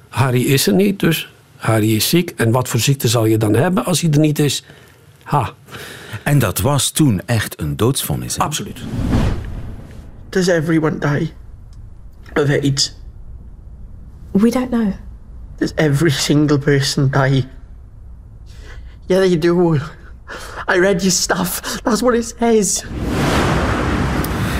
Harry 0.08 0.42
is 0.42 0.66
er 0.66 0.74
niet, 0.74 1.00
dus 1.00 1.32
Harry 1.56 1.94
is 1.94 2.08
ziek. 2.08 2.32
En 2.36 2.50
wat 2.50 2.68
voor 2.68 2.80
ziekte 2.80 3.08
zal 3.08 3.24
je 3.24 3.36
dan 3.36 3.54
hebben 3.54 3.84
als 3.84 4.00
hij 4.00 4.10
er 4.10 4.18
niet 4.18 4.38
is? 4.38 4.64
Ha, 5.30 5.52
En 6.22 6.38
dat 6.38 6.58
was 6.58 6.90
toen 6.90 7.20
echt 7.26 7.60
een 7.60 7.76
doodsvonnis. 7.76 8.36
hè? 8.36 8.42
absoluut. 8.42 8.78
Does 10.28 10.46
everyone 10.46 10.98
die 10.98 11.32
of 12.34 12.48
AIDS? 12.48 12.96
We 14.32 14.50
don't 14.50 14.70
know. 14.70 14.92
Does 15.56 15.72
every 15.74 16.10
single 16.10 16.58
person 16.58 17.10
die? 17.10 17.44
Yeah, 19.06 19.20
they 19.20 19.38
do. 19.38 19.74
I 20.68 20.78
read 20.78 21.00
your 21.02 21.10
stuff. 21.10 21.60
That's 21.82 22.00
what 22.00 22.14
it 22.14 22.34
says. 22.38 22.84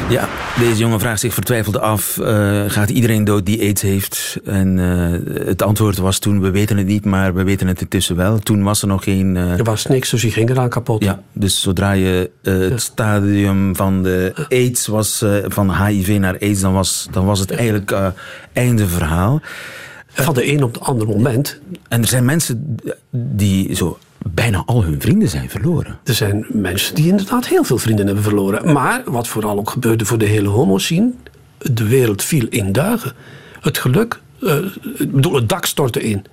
Ja, 0.09 0.29
deze 0.59 0.79
jongen 0.79 1.01
vraagt 1.01 1.21
zich 1.21 1.35
vertwijfeld 1.35 1.79
af: 1.81 2.19
eh, 2.19 2.65
gaat 2.67 2.91
iedereen 2.91 3.25
dood 3.25 3.47
die 3.47 3.61
aids 3.61 3.83
heeft? 3.83 4.39
En 4.45 4.79
eh, 4.79 5.47
het 5.47 5.63
antwoord 5.63 5.97
was 5.99 6.19
toen: 6.19 6.41
we 6.41 6.51
weten 6.51 6.77
het 6.77 6.87
niet, 6.87 7.05
maar 7.05 7.35
we 7.35 7.43
weten 7.43 7.67
het 7.67 7.81
intussen 7.81 8.17
wel. 8.17 8.39
Toen 8.39 8.63
was 8.63 8.83
er 8.83 8.89
nog 8.89 9.05
geen. 9.05 9.37
eh, 9.37 9.59
Er 9.59 9.65
was 9.65 9.87
niks, 9.87 10.11
dus 10.11 10.21
die 10.23 10.31
ging 10.31 10.51
eraan 10.51 10.69
kapot. 10.69 11.05
ja, 11.05 11.23
dus 11.33 11.61
zodra 11.61 11.93
je 11.93 12.31
het 12.43 12.83
stadium 12.83 13.77
van 13.77 14.03
de 14.03 14.33
AIDS 14.49 14.87
was, 14.87 15.25
van 15.49 15.85
HIV 15.85 16.19
naar 16.19 16.39
AIDS, 16.41 16.61
dan 16.61 16.73
was, 16.73 17.09
dan 17.11 17.25
was 17.25 17.39
het 17.41 17.51
eigenlijk 17.51 17.95
einde 18.53 18.89
verhaal. 18.89 19.41
Van 20.13 20.35
de 20.35 20.53
een 20.53 20.63
op 20.63 20.75
het 20.75 20.83
andere 20.83 21.11
moment. 21.11 21.61
En 21.89 22.01
er 22.03 22.09
zijn 22.09 22.25
mensen 22.25 22.77
die 23.11 23.75
zo 23.75 23.99
bijna 24.29 24.63
al 24.67 24.83
hun 24.83 25.01
vrienden 25.01 25.29
zijn 25.29 25.51
verloren. 25.51 25.99
Er 26.05 26.15
zijn 26.15 26.47
mensen 26.49 26.95
die 26.95 27.09
inderdaad 27.09 27.47
heel 27.47 27.65
veel 27.65 27.79
vrienden 27.79 28.07
hebben 28.07 28.25
verloren. 28.25 28.73
Maar 28.73 29.03
wat 29.05 29.29
vooral 29.29 29.59
ook 29.59 29.71
gebeurde 29.71 30.05
voor 30.05 30.19
de 30.19 30.25
hele 30.25 30.49
homo-scene, 30.49 31.13
de 31.59 31.89
wereld 31.89 32.23
viel 32.23 32.47
in 32.51 32.73
duigen. 32.73 33.13
Het 33.61 33.79
geluk, 33.79 34.21
eh, 34.43 34.57
bedoel, 35.09 35.35
het 35.35 35.49
dak 35.49 35.67
stortte 35.67 36.01
in. 36.01 36.25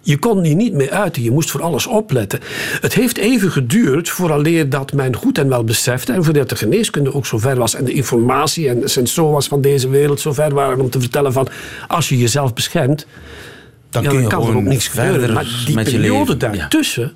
Je 0.00 0.18
kon 0.18 0.42
hier 0.42 0.54
niet 0.54 0.72
meer 0.72 0.90
uiten, 0.90 1.22
je 1.22 1.30
moest 1.30 1.50
voor 1.50 1.62
alles 1.62 1.86
opletten. 1.86 2.40
Het 2.80 2.94
heeft 2.94 3.16
even 3.16 3.50
geduurd 3.50 4.08
vooraleer 4.08 4.68
dat 4.68 4.92
men 4.92 5.16
goed 5.16 5.38
en 5.38 5.48
wel 5.48 5.64
besefte... 5.64 6.12
en 6.12 6.24
voordat 6.24 6.48
de 6.48 6.56
geneeskunde 6.56 7.14
ook 7.14 7.26
zover 7.26 7.56
was... 7.56 7.74
en 7.74 7.84
de 7.84 7.92
informatie 7.92 8.68
en 8.68 8.80
de 8.80 8.88
sensoras 8.88 9.46
van 9.46 9.60
deze 9.60 9.88
wereld 9.88 10.20
zover 10.20 10.54
waren 10.54 10.80
om 10.80 10.90
te 10.90 11.00
vertellen 11.00 11.32
van... 11.32 11.48
als 11.88 12.08
je 12.08 12.18
jezelf 12.18 12.54
beschermt, 12.54 13.06
Dan 13.90 14.02
ja, 14.02 14.08
kun 14.08 14.20
je 14.20 14.26
kan 14.26 14.46
er 14.48 14.56
ook 14.56 14.62
niks 14.62 14.88
gebeuren. 14.88 15.32
Maar 15.32 15.62
die 15.66 15.74
met 15.74 15.84
periode 15.84 16.36
daartussen 16.36 17.12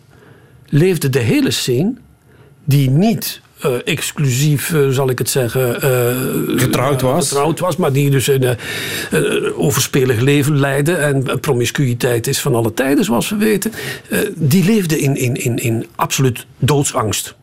leefde 0.69 1.09
de 1.09 1.19
hele 1.19 1.51
scene... 1.51 1.95
die 2.65 2.91
niet 2.91 3.41
eh, 3.61 3.73
exclusief, 3.85 4.73
eh, 4.73 4.89
zal 4.89 5.11
ik 5.11 5.19
het 5.19 5.31
zeggen... 5.31 5.83
eh, 5.83 6.61
Getrouwd 6.61 7.01
was. 7.01 7.29
getrouwd 7.29 7.61
was, 7.61 7.77
maar 7.77 7.93
die 7.93 8.11
dus 8.11 8.27
een 8.27 8.57
overspelig 9.55 10.21
leven 10.21 10.59
leidde. 10.59 10.95
En 10.95 11.41
promiscuïteit 11.41 12.27
is 12.27 12.41
van 12.41 12.55
alle 12.55 12.75
tijden, 12.75 13.05
zoals 13.05 13.29
we 13.31 13.37
weten. 13.37 13.73
Die 14.35 14.65
leefde 14.65 15.01
in, 15.01 15.17
in, 15.17 15.35
in, 15.35 15.57
in 15.57 15.87
absoluut 15.95 16.47
doodsangst. 16.59 17.35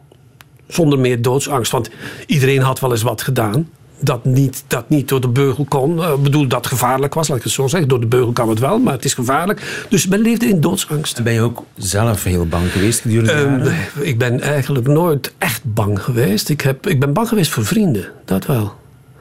Zonder 0.67 0.99
meer 0.99 1.21
doodsangst. 1.21 1.71
Want 1.71 1.89
iedereen 2.25 2.61
had 2.61 2.79
wel 2.79 2.91
eens 2.91 3.01
wat 3.01 3.21
gedaan. 3.21 3.69
Dat 3.99 4.25
niet, 4.25 4.63
dat 4.67 4.89
niet 4.89 5.07
door 5.09 5.21
de 5.21 5.27
beugel 5.27 5.65
kon. 5.69 6.03
Eh, 6.03 6.11
Ik 6.11 6.23
bedoel, 6.23 6.47
dat 6.47 6.67
gevaarlijk 6.67 7.13
was, 7.13 7.27
laat 7.27 7.37
ik 7.37 7.43
het 7.43 7.51
zo 7.53 7.67
zeggen. 7.67 7.89
Door 7.89 7.99
de 7.99 8.05
beugel 8.07 8.31
kan 8.31 8.49
het 8.49 8.59
wel, 8.59 8.79
maar 8.79 8.93
het 8.93 9.05
is 9.05 9.13
gevaarlijk. 9.13 9.85
Dus 9.89 10.07
men 10.07 10.19
leefde 10.19 10.45
in 10.45 10.61
doodsangst. 10.61 11.23
Ben 11.23 11.33
je 11.33 11.41
ook 11.41 11.63
zelf 11.77 12.23
heel 12.23 12.45
bang 12.47 12.71
geweest 12.71 12.99
gedurende 13.01 13.33
de 13.33 13.39
Ehm, 13.39 13.57
jaren? 13.57 13.75
ik 14.07 14.17
ben 14.17 14.41
eigenlijk 14.41 14.87
nooit 14.87 15.33
echt 15.37 15.61
bang 15.63 16.01
geweest. 16.03 16.49
Ik, 16.49 16.61
heb, 16.61 16.87
ik 16.87 16.99
ben 16.99 17.13
bang 17.13 17.27
geweest 17.27 17.51
voor 17.51 17.65
vrienden, 17.65 18.05
dat 18.25 18.45
wel. 18.45 18.63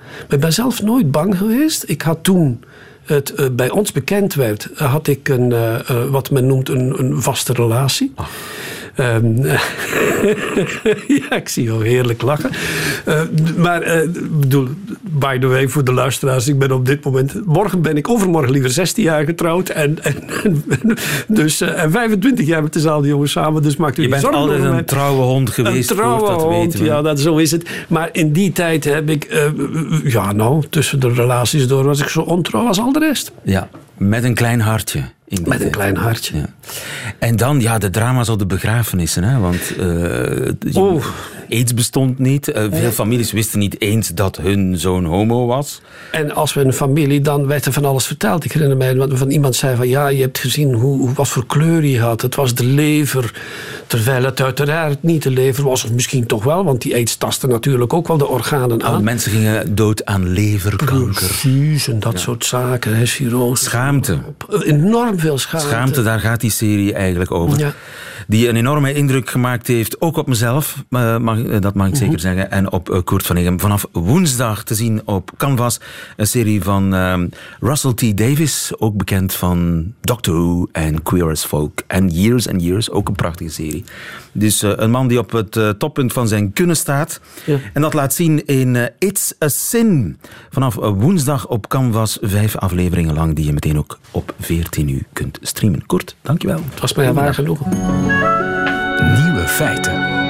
Maar 0.03 0.25
ik 0.35 0.41
ben 0.41 0.53
zelf 0.53 0.83
nooit 0.83 1.11
bang 1.11 1.39
geweest. 1.39 1.85
Ik 1.87 2.03
had 2.03 2.19
toen 2.23 2.65
het 3.05 3.35
eh, 3.35 3.47
bij 3.53 3.71
ons 3.71 3.93
bekend 3.93 4.35
werd, 4.35 4.71
eh, 4.77 4.91
had 4.93 5.07
ik 5.07 5.29
een, 5.29 5.55
wat 6.11 6.31
men 6.31 6.47
noemt 6.47 6.69
een, 6.69 6.99
een 6.99 7.23
vaste 7.23 7.53
relatie. 7.53 8.13
Ehm, 8.95 9.43
ja, 11.21 11.33
ik 11.37 11.49
zie 11.49 11.65
jou 11.65 11.87
heerlijk 11.87 12.23
lachen. 12.23 12.51
Eh, 13.05 13.21
maar, 13.57 13.83
ik 13.83 14.41
bedoel, 14.41 14.69
by 15.01 15.39
the 15.39 15.47
way, 15.47 15.69
voor 15.69 15.85
de 15.85 15.93
luisteraars, 15.93 16.49
ik 16.49 16.59
ben 16.59 16.73
op 16.73 16.87
dit 16.87 17.05
moment, 17.05 17.47
morgen 17.47 17.83
ben 17.83 17.97
ik 17.97 18.09
overmorgen 18.09 18.53
liever 18.53 18.71
16 18.71 19.05
jaar 19.05 19.25
getrouwd. 19.25 19.69
En, 19.69 19.99
en, 20.03 20.15
dus, 21.29 21.61
eh, 21.61 21.83
en 21.83 21.91
25 21.91 22.47
jaar 22.47 22.63
met 22.63 22.73
dezelfde 22.73 23.09
jongen 23.09 23.29
samen, 23.29 23.63
dus 23.63 23.77
maakt 23.77 23.99
u 23.99 24.03
Je 24.03 24.09
bent 24.09 24.27
altijd 24.35 24.63
een 24.63 24.71
mij. 24.71 24.83
trouwe 24.83 25.23
hond 25.23 25.51
geweest. 25.51 25.91
Een 25.91 25.97
trouwe 25.97 26.29
dat 26.29 26.43
hond, 26.43 26.57
weten 26.57 26.79
we. 26.79 26.85
ja, 26.85 27.03
dat, 27.03 27.21
zo 27.21 27.37
is 27.37 27.51
het. 27.51 27.69
Maar 27.89 28.09
in 28.13 28.33
die 28.33 28.53
tijd 28.53 28.85
heb 28.85 29.11
ik, 29.11 29.25
eh, 29.25 29.47
ja 30.05 30.33
nou, 30.33 30.65
tussen 30.71 31.01
de 31.01 31.13
relaties 31.13 31.67
door 31.67 31.85
was 31.85 32.01
ik 32.01 32.09
zo 32.09 32.21
ontrouw 32.21 32.67
als 32.67 32.79
al 32.79 32.93
de 32.93 32.99
rest. 32.99 33.33
Ja, 33.43 33.69
met 33.97 34.25
een 34.25 34.35
klein 34.35 34.61
hartje. 34.61 35.01
Met 35.29 35.41
een 35.41 35.59
tijd. 35.59 35.71
klein 35.71 35.97
hartje. 35.97 36.37
Ja. 36.37 36.47
En 37.19 37.37
dan, 37.37 37.61
ja, 37.61 37.79
de 37.79 37.91
drama's 37.91 38.29
op 38.29 38.39
de 38.39 38.47
begrafenissen. 38.47 39.25
Hè? 39.25 39.39
Want 39.39 39.77
eh, 39.77 40.83
Oeh. 40.83 41.07
Aids 41.55 41.75
bestond 41.75 42.19
niet. 42.19 42.49
Eh, 42.49 42.65
veel 42.71 42.91
families 42.91 43.33
wisten 43.33 43.59
niet 43.59 43.81
eens 43.81 44.09
dat 44.09 44.37
hun 44.37 44.79
zoon 44.79 45.05
homo 45.05 45.47
was. 45.47 45.81
En 46.13 46.35
als 46.35 46.55
we 46.55 46.61
een 46.61 46.73
familie, 46.73 47.21
dan 47.21 47.47
werd 47.47 47.65
er 47.67 47.73
van 47.73 47.85
alles 47.85 48.07
verteld. 48.07 48.45
Ik 48.45 48.53
herinner 48.53 48.77
mij 48.77 48.95
dat 48.95 49.11
van 49.15 49.31
iemand 49.31 49.57
zei 49.57 49.77
van 49.77 49.89
ja, 49.89 50.09
je 50.09 50.21
hebt 50.21 50.39
gezien 50.39 50.75
hoe, 50.75 51.13
wat 51.15 51.29
voor 51.29 51.47
kleur 51.47 51.81
hij 51.81 51.95
had. 51.95 52.23
Het 52.23 52.35
was 52.35 52.55
de 52.55 52.65
lever. 52.65 53.33
Terwijl 53.87 54.25
het 54.25 54.41
uiteraard 54.41 55.03
niet 55.03 55.23
de 55.23 55.31
lever 55.31 55.65
was. 55.65 55.85
Of 55.85 55.93
misschien 55.93 56.27
toch 56.27 56.45
wel, 56.45 56.65
want 56.65 56.83
die 56.83 56.95
aids 56.95 57.17
tastte 57.17 57.47
natuurlijk 57.47 57.93
ook 57.93 58.09
wel 58.09 58.19
de 58.19 58.27
organen 58.29 58.83
Al 58.83 58.95
aan. 58.95 59.05
mensen 59.05 59.31
gingen 59.31 59.75
dood 59.75 60.05
aan 60.05 60.29
leverkanker. 60.29 61.13
Precies, 61.13 61.89
en 61.89 62.01
dat 62.01 62.21
soort 62.21 62.45
zaken. 62.45 62.97
Hè. 62.97 63.05
Schaamte. 63.53 64.19
Enorm 64.65 65.19
veel 65.19 65.39
schaamte. 65.39 65.67
Schaamte, 65.69 66.03
daar 66.03 66.21
gaat 66.21 66.41
die 66.41 66.51
serie 66.51 66.95
eigenlijk 66.95 67.31
over. 67.31 67.59
Ja. 67.59 67.73
Die 68.27 68.49
een 68.49 68.57
enorme 68.57 68.93
indruk 68.95 69.31
gemaakt 69.31 69.67
heeft, 69.67 70.01
ook 70.01 70.17
op 70.17 70.27
mezelf, 70.27 70.85
eh, 70.91 71.19
mag, 71.19 71.43
eh, 71.45 71.61
dat 71.61 71.75
mag 71.75 71.87
ik 71.87 71.93
Mhm. 71.93 72.03
zeker 72.03 72.21
zeggen, 72.21 72.51
en 72.51 72.73
op 72.73 72.91
eh, 72.91 72.99
Koert 73.05 73.27
van 73.27 73.37
Egem. 73.37 73.61
Vanaf 73.61 73.87
woensdag 73.93 74.65
te 74.65 74.75
zien 74.75 75.03
op 75.05 75.31
Canvas, 75.37 75.81
een 76.17 76.27
serie 76.27 76.63
van 76.63 76.95
ehm, 76.95 77.29
Russell 77.61 77.93
T. 77.95 78.19
Davis, 78.19 78.73
ook 78.79 78.97
bekend 78.97 79.35
van 79.35 79.93
Doctor 80.01 80.35
Who 80.35 80.69
en 80.73 81.03
Queer 81.03 81.31
as 81.31 81.45
Folk. 81.45 81.83
En 81.87 82.09
Years 82.09 82.49
and 82.49 82.63
Years, 82.63 82.91
ook 82.91 83.09
een 83.09 83.15
prachtige 83.15 83.51
serie. 83.51 83.85
Dus 84.37 84.63
eh, 84.63 84.73
een 84.75 84.91
man 84.91 85.09
die 85.09 85.19
op 85.19 85.31
het 85.31 85.57
eh, 85.57 85.69
toppunt 85.69 86.13
van 86.13 86.29
zijn 86.29 86.53
kunnen 86.53 86.77
staat. 86.77 87.21
Ja. 87.45 87.59
En 87.73 87.83
dat 87.83 87.95
laat 87.95 88.15
zien 88.15 88.47
in 88.47 88.77
eh, 88.77 88.85
It's 88.99 89.35
a 89.43 89.49
Sin. 89.49 90.19
Vanaf 90.51 90.75
woensdag 90.75 91.49
op 91.49 91.69
Canvas, 91.69 92.19
vijf 92.21 92.57
afleveringen 92.57 93.15
lang, 93.15 93.35
die 93.35 93.47
je 93.47 93.53
meteen 93.53 93.79
ook 93.79 93.99
op 94.11 94.35
14 94.41 94.89
uur 94.89 95.05
kunt 95.13 95.39
streamen. 95.43 95.87
Kort, 95.87 96.17
dankjewel. 96.23 96.61
Het 96.71 96.81
was 96.81 96.95
mij 96.95 97.13
waar 97.13 97.35
genoeg. 97.35 97.61
Nieuwe 99.25 99.45
feiten. 99.47 100.24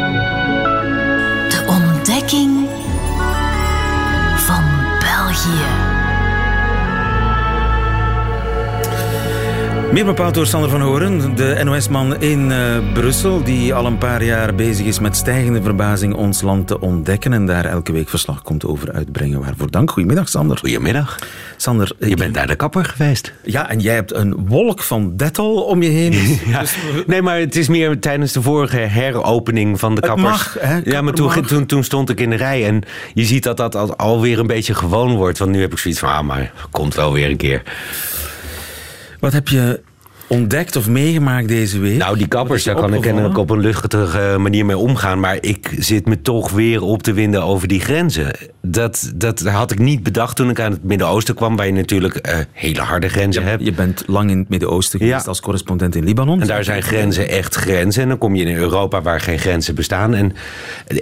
Meer 9.94 10.04
bepaald 10.04 10.34
door 10.34 10.46
Sander 10.46 10.70
van 10.70 10.80
Horen, 10.80 11.36
de 11.36 11.60
NOS-man 11.64 12.20
in 12.20 12.52
eh, 12.52 12.58
Brussel, 12.92 13.42
die 13.42 13.74
al 13.74 13.86
een 13.86 13.98
paar 13.98 14.24
jaar 14.24 14.54
bezig 14.54 14.86
is 14.86 14.98
met 14.98 15.16
stijgende 15.16 15.62
verbazing 15.62 16.14
ons 16.14 16.42
land 16.42 16.66
te 16.66 16.80
ontdekken 16.80 17.32
en 17.32 17.46
daar 17.46 17.64
elke 17.64 17.92
week 17.92 18.08
verslag 18.08 18.42
komt 18.42 18.64
over 18.64 18.92
uitbrengen. 18.92 19.40
Waarvoor 19.40 19.70
dank. 19.70 19.90
Goedemiddag, 19.90 20.28
Sander. 20.28 20.58
Goedemiddag. 20.58 21.18
Sander, 21.56 21.92
eh, 21.98 22.08
Je 22.08 22.16
bent 22.16 22.34
naar 22.34 22.46
de 22.46 22.54
kapper 22.54 22.84
geweest. 22.84 23.32
Ja, 23.42 23.70
en 23.70 23.80
jij 23.80 23.94
hebt 23.94 24.14
een 24.14 24.46
wolk 24.46 24.82
van 24.82 25.16
dettel 25.16 25.62
om 25.62 25.82
je 25.82 25.88
heen. 25.90 26.12
Ja. 26.46 26.60
Dus, 26.60 26.74
Nee, 27.06 27.22
maar 27.22 27.38
het 27.38 27.56
is 27.56 27.68
meer 27.68 28.00
tijdens 28.00 28.32
de 28.32 28.42
vorige 28.42 28.76
heropening 28.76 29.78
van 29.80 29.94
de 29.94 30.00
Het 30.00 30.06
kappers. 30.10 30.28
mag, 30.28 30.56
hè? 30.60 30.78
Ja, 30.84 31.02
maar 31.02 31.12
toen, 31.12 31.26
mag. 31.26 31.40
toen, 31.46 31.66
toen 31.66 31.84
stond 31.84 32.10
ik 32.10 32.20
in 32.20 32.30
de 32.30 32.36
rij 32.36 32.66
en 32.66 32.82
je 33.14 33.24
ziet 33.24 33.42
dat 33.42 33.56
dat 33.56 33.74
al- 33.76 33.96
alweer 33.96 34.38
een 34.38 34.46
beetje 34.46 34.74
gewoon 34.74 35.14
wordt. 35.16 35.38
Want 35.38 35.50
nu 35.50 35.60
heb 35.60 35.72
ik 35.72 35.78
zoiets 35.78 36.00
van, 36.00 36.08
ah, 36.08 36.22
maar 36.22 36.52
komt 36.70 36.94
wel 36.94 37.12
weer 37.12 37.30
een 37.30 37.36
keer. 37.36 37.62
Wat 39.24 39.32
heb 39.32 39.48
je 39.48 39.80
ontdekt 40.26 40.76
of 40.76 40.88
meegemaakt 40.88 41.48
deze 41.48 41.78
week? 41.78 41.98
Nou, 41.98 42.18
die 42.18 42.26
kappers, 42.28 42.64
daar 42.64 42.74
kan 42.74 42.94
ik 42.94 43.00
kennelijk 43.00 43.38
op 43.38 43.50
een 43.50 43.60
luchtige 43.60 44.36
manier 44.38 44.66
mee 44.66 44.78
omgaan. 44.78 45.20
Maar 45.20 45.36
ik 45.40 45.74
zit 45.78 46.06
me 46.06 46.20
toch 46.22 46.50
weer 46.50 46.82
op 46.82 47.02
te 47.02 47.12
winden 47.12 47.42
over 47.42 47.68
die 47.68 47.80
grenzen. 47.80 48.30
Dat, 48.62 49.12
dat 49.14 49.40
had 49.40 49.70
ik 49.70 49.78
niet 49.78 50.02
bedacht 50.02 50.36
toen 50.36 50.50
ik 50.50 50.60
aan 50.60 50.70
het 50.72 50.84
Midden-Oosten 50.84 51.34
kwam... 51.34 51.56
waar 51.56 51.66
je 51.66 51.72
natuurlijk 51.72 52.16
eh, 52.16 52.38
hele 52.52 52.80
harde 52.80 53.08
grenzen 53.08 53.44
hebt. 53.44 53.64
Je 53.64 53.72
bent 53.72 54.02
lang 54.06 54.30
in 54.30 54.38
het 54.38 54.48
Midden-Oosten 54.48 54.98
geweest 54.98 55.22
Ja. 55.22 55.28
als 55.28 55.40
correspondent 55.40 55.94
in 55.94 56.04
Libanon. 56.04 56.40
En 56.40 56.46
daar 56.46 56.64
zijn 56.64 56.82
grenzen 56.82 57.28
echt 57.28 57.54
grenzen. 57.54 58.02
En 58.02 58.08
dan 58.08 58.18
kom 58.18 58.34
je 58.34 58.44
in 58.44 58.56
Europa 58.56 59.02
waar 59.02 59.20
geen 59.20 59.38
grenzen 59.38 59.74
bestaan. 59.74 60.14
En 60.14 60.32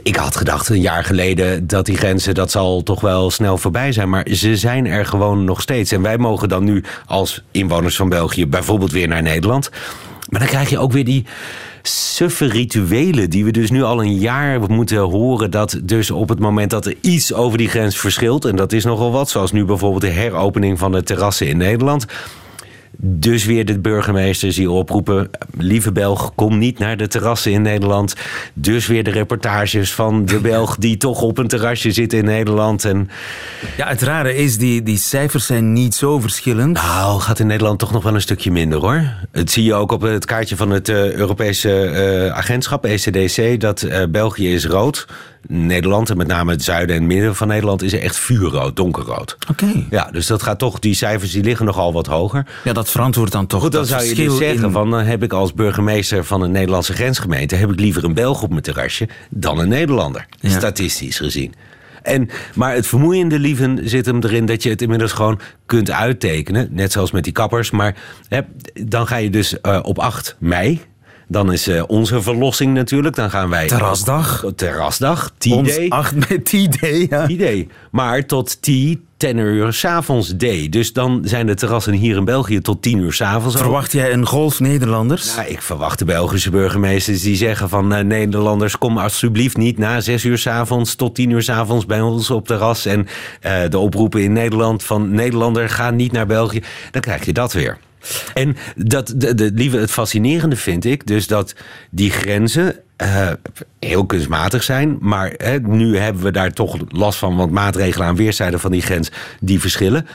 ik 0.03 0.17
had 0.17 0.37
gedacht 0.37 0.69
een 0.69 0.81
jaar 0.81 1.05
geleden 1.05 1.67
dat 1.67 1.87
die 1.87 1.97
grenzen... 1.97 2.35
dat 2.35 2.51
zal 2.51 2.83
toch 2.83 3.01
wel 3.01 3.31
snel 3.31 3.59
voorbij 3.59 3.93
zijn. 3.93 4.09
Maar 4.09 4.27
ze 4.31 4.57
zijn 4.57 4.87
er 4.87 5.07
gewoon 5.07 5.45
nog 5.45 5.61
steeds. 5.61 5.93
En 5.93 6.03
wij 6.03 6.19
mogen 6.19 6.49
dan 6.49 6.65
nu 6.65 6.85
als 7.07 7.43
inwoners 7.51 7.97
van 7.97 8.09
België... 8.09 8.47
bijvoorbeeld 8.47 8.93
weer 8.93 9.09
naar 9.13 9.23
Nederland. 9.23 9.71
Maar 10.29 10.41
dan 10.41 10.49
krijg 10.49 10.71
je 10.71 10.79
ook 10.79 10.93
weer 10.93 11.05
die 11.05 11.27
suffe 11.83 12.47
rituelen... 12.47 13.31
die 13.31 13.45
we 13.45 13.51
dus 13.51 13.71
nu 13.71 13.83
al 13.83 14.03
een 14.03 14.19
jaar 14.19 14.61
moeten 14.71 14.99
horen... 14.99 15.51
dat 15.51 15.81
dus 15.83 16.11
op 16.11 16.29
het 16.29 16.39
moment 16.39 16.71
dat 16.71 16.87
er 16.87 16.95
iets 17.01 17.33
over 17.33 17.59
die 17.59 17.69
grens 17.69 17.99
verschilt... 17.99 18.45
en 18.45 18.57
dat 18.57 18.73
is 18.73 18.85
nogal 18.85 19.13
wat, 19.13 19.31
zoals 19.31 19.53
nu 19.53 19.65
bijvoorbeeld 19.65 20.03
de 20.03 20.09
heropening 20.09 20.79
van 20.79 20.93
de 20.93 21.03
terrassen 21.03 21.47
in 21.47 21.57
Nederland... 21.57 22.07
Dus 22.97 23.45
weer 23.45 23.65
de 23.65 23.79
burgemeesters 23.79 24.57
die 24.57 24.71
oproepen... 24.71 25.31
lieve 25.59 25.93
Belg, 25.93 26.35
kom 26.35 26.59
niet 26.59 26.79
naar 26.79 26.97
de 26.97 27.09
terrassen 27.09 27.53
in 27.53 27.63
Nederland. 27.63 28.15
Dus 28.55 28.87
weer 28.87 29.05
de 29.05 29.11
reportages 29.11 29.93
van 29.93 30.25
de 30.25 30.39
Belg... 30.51 30.77
die 30.77 30.97
toch 30.97 31.23
op 31.23 31.39
een 31.39 31.49
terrasje 31.49 31.93
zit 31.93 32.13
in 32.13 32.25
Nederland. 32.25 32.85
En, 32.85 33.11
Ja, 33.77 33.89
het 33.89 34.03
rare 34.03 34.37
is, 34.37 34.59
die, 34.59 34.83
die 34.83 34.99
cijfers 34.99 35.47
zijn 35.47 35.73
niet 35.73 35.95
zo 35.95 36.21
verschillend. 36.21 36.73
nou, 36.73 37.21
gaat 37.21 37.39
in 37.39 37.47
Nederland 37.47 37.79
toch 37.79 37.93
nog 37.93 38.03
wel 38.03 38.15
een 38.15 38.21
stukje 38.21 38.51
minder, 38.51 38.79
hoor. 38.79 39.05
Het 39.31 39.51
zie 39.51 39.65
je 39.65 39.75
ook 39.75 39.93
op 39.93 40.01
het 40.01 40.25
kaartje 40.25 40.57
van 40.57 40.71
het 40.71 40.89
eh, 40.89 41.13
Europese 41.13 41.85
eh, 41.85 42.37
agentschap, 42.37 42.85
ECDC... 42.85 43.61
dat 43.61 43.83
eh, 43.83 44.03
België 44.09 44.53
is 44.55 44.67
rood. 44.67 45.07
Nederland, 45.49 46.11
en 46.11 46.17
met 46.17 46.27
name 46.27 46.51
het 46.51 46.63
zuiden 46.65 46.97
en 46.97 47.07
midden 47.07 47.37
van 47.37 47.49
Nederland... 47.49 47.83
is 47.83 47.93
er 47.93 48.01
echt 48.01 48.17
vuurrood, 48.17 48.77
donkerrood. 48.77 49.37
Oké. 49.51 49.67
Ja, 49.91 50.09
dus 50.11 50.27
dat 50.27 50.43
gaat 50.43 50.59
toch... 50.59 50.79
die 50.79 50.95
cijfers 50.95 51.33
die 51.33 51.43
liggen 51.43 51.67
nogal 51.67 51.93
wat 51.93 52.07
hoger. 52.07 52.47
Ja, 52.65 52.73
dat 52.73 52.91
verantwoordt 52.91 53.33
dan 53.33 53.47
toch 53.47 53.61
Goed, 53.63 53.73
dan 53.73 53.81
dat 53.81 53.91
zou 53.91 54.05
je 54.05 54.15
dus 54.15 54.37
zeggen 54.37 54.65
in- 54.65 54.73
van 54.73 54.91
dan 54.91 55.01
heb 55.05 55.23
ik 55.23 55.33
als 55.33 55.55
burgemeester 55.55 56.25
van 56.25 56.43
een 56.43 56.51
Nederlandse 56.51 56.93
grensgemeente 56.93 57.55
heb 57.55 57.71
ik 57.71 57.81
liever 57.81 58.05
een 58.05 58.15
Belg 58.15 58.43
op 58.43 58.51
mijn 58.51 58.63
terrasje 58.63 59.09
dan 59.31 59.59
een 59.59 59.69
Nederlander, 59.69 60.27
Ja. 60.41 60.51
statistisch 60.51 61.17
gezien. 61.19 61.55
En, 62.03 62.29
maar 62.55 62.75
het 62.75 62.87
vermoeiende 62.87 63.39
lieven 63.39 63.79
zit 63.89 64.07
hem 64.07 64.19
erin 64.23 64.47
dat 64.47 64.63
je 64.63 64.69
het 64.71 64.83
inmiddels 64.83 65.13
gewoon 65.13 65.41
kunt 65.67 65.91
uittekenen. 65.91 66.69
Net 66.71 66.93
zoals 66.93 67.11
met 67.11 67.25
die 67.25 67.33
kappers. 67.33 67.71
Maar 67.71 67.95
hè, 68.29 68.41
dan 68.85 69.07
ga 69.07 69.17
je 69.17 69.31
dus 69.31 69.61
eh, 69.61 69.79
op 69.83 69.99
8 69.99 70.37
mei. 70.39 70.81
Dan 71.33 71.53
is 71.53 71.69
eh, 71.69 71.83
onze 71.87 72.23
verlossing 72.23 72.75
natuurlijk. 72.75 73.15
Dan 73.15 73.31
gaan 73.31 73.49
wij. 73.49 73.67
Terrasdag. 73.67 74.45
Terrasdag. 74.57 75.33
Ons 75.51 75.73
T-Day. 75.73 75.89
acht 75.89 76.15
met 76.29 76.45
T-Day, 76.45 77.07
ja. 77.11 77.65
Maar 77.91 78.27
tot 78.27 78.63
10, 78.63 79.05
10 79.17 79.37
uur 79.37 79.73
s'avonds 79.73 80.37
day. 80.37 80.69
Dus 80.69 80.93
dan 80.93 81.21
zijn 81.25 81.47
de 81.47 81.55
terrassen 81.55 81.93
hier 81.93 82.17
in 82.17 82.25
België 82.25 82.61
tot 82.61 82.83
10 82.83 82.99
uur 82.99 83.13
s'avonds. 83.13 83.57
Verwacht 83.57 83.93
jij 83.93 84.13
een 84.13 84.27
golf 84.27 84.61
Nederlanders? 84.61 85.35
Ja, 85.35 85.45
ik 85.45 85.63
verwacht 85.63 85.99
de 85.99 86.05
Belgische 86.05 86.51
burgemeesters 86.51 87.23
die 87.23 87.37
zeggen 87.37 87.69
van 87.69 87.95
eh, 87.95 88.05
Nederlanders, 88.05 88.79
kom 88.79 88.99
alsjeblieft 88.99 89.57
niet 89.57 89.79
na 89.79 90.01
zes 90.01 90.25
uur 90.25 90.39
s'avonds 90.39 90.95
tot 90.95 91.15
tien 91.15 91.31
uur 91.31 91.43
s'avonds 91.43 91.87
bij 91.87 92.01
ons 92.01 92.31
op 92.31 92.47
terras. 92.47 92.87
En 92.87 93.07
eh, 93.41 93.61
de 93.69 93.79
oproepen 93.79 94.23
in 94.23 94.33
Nederland 94.33 94.83
van 94.83 95.11
Nederlander, 95.11 95.69
ga 95.69 95.91
niet 95.91 96.13
naar 96.13 96.27
België. 96.27 96.63
Dan 96.91 97.01
krijg 97.01 97.25
je 97.25 97.33
dat 97.33 97.53
weer. 97.53 97.79
En 98.35 98.57
dat, 98.77 99.15
de, 99.17 99.35
de, 99.35 99.51
lieve, 99.55 99.77
het 99.77 99.91
fascinerende 99.91 100.57
vind 100.57 100.85
ik 100.85 101.07
dus 101.07 101.27
dat 101.27 101.55
die 101.91 102.11
grenzen 102.11 102.77
eh, 102.97 103.31
heel 103.79 104.07
kunstmatig 104.07 104.63
zijn. 104.63 104.97
Maar 105.01 105.37
nu 105.63 105.97
hebben 105.97 106.23
we 106.23 106.31
daar 106.31 106.53
toch 106.53 106.77
last 106.89 107.19
van, 107.19 107.37
want 107.37 107.51
maatregelen 107.51 108.07
aan 108.07 108.17
weerszijden 108.17 108.61
van 108.61 108.71
die 108.71 108.83
grens 108.83 109.11
die 109.41 109.61
verschillen. 109.61 110.07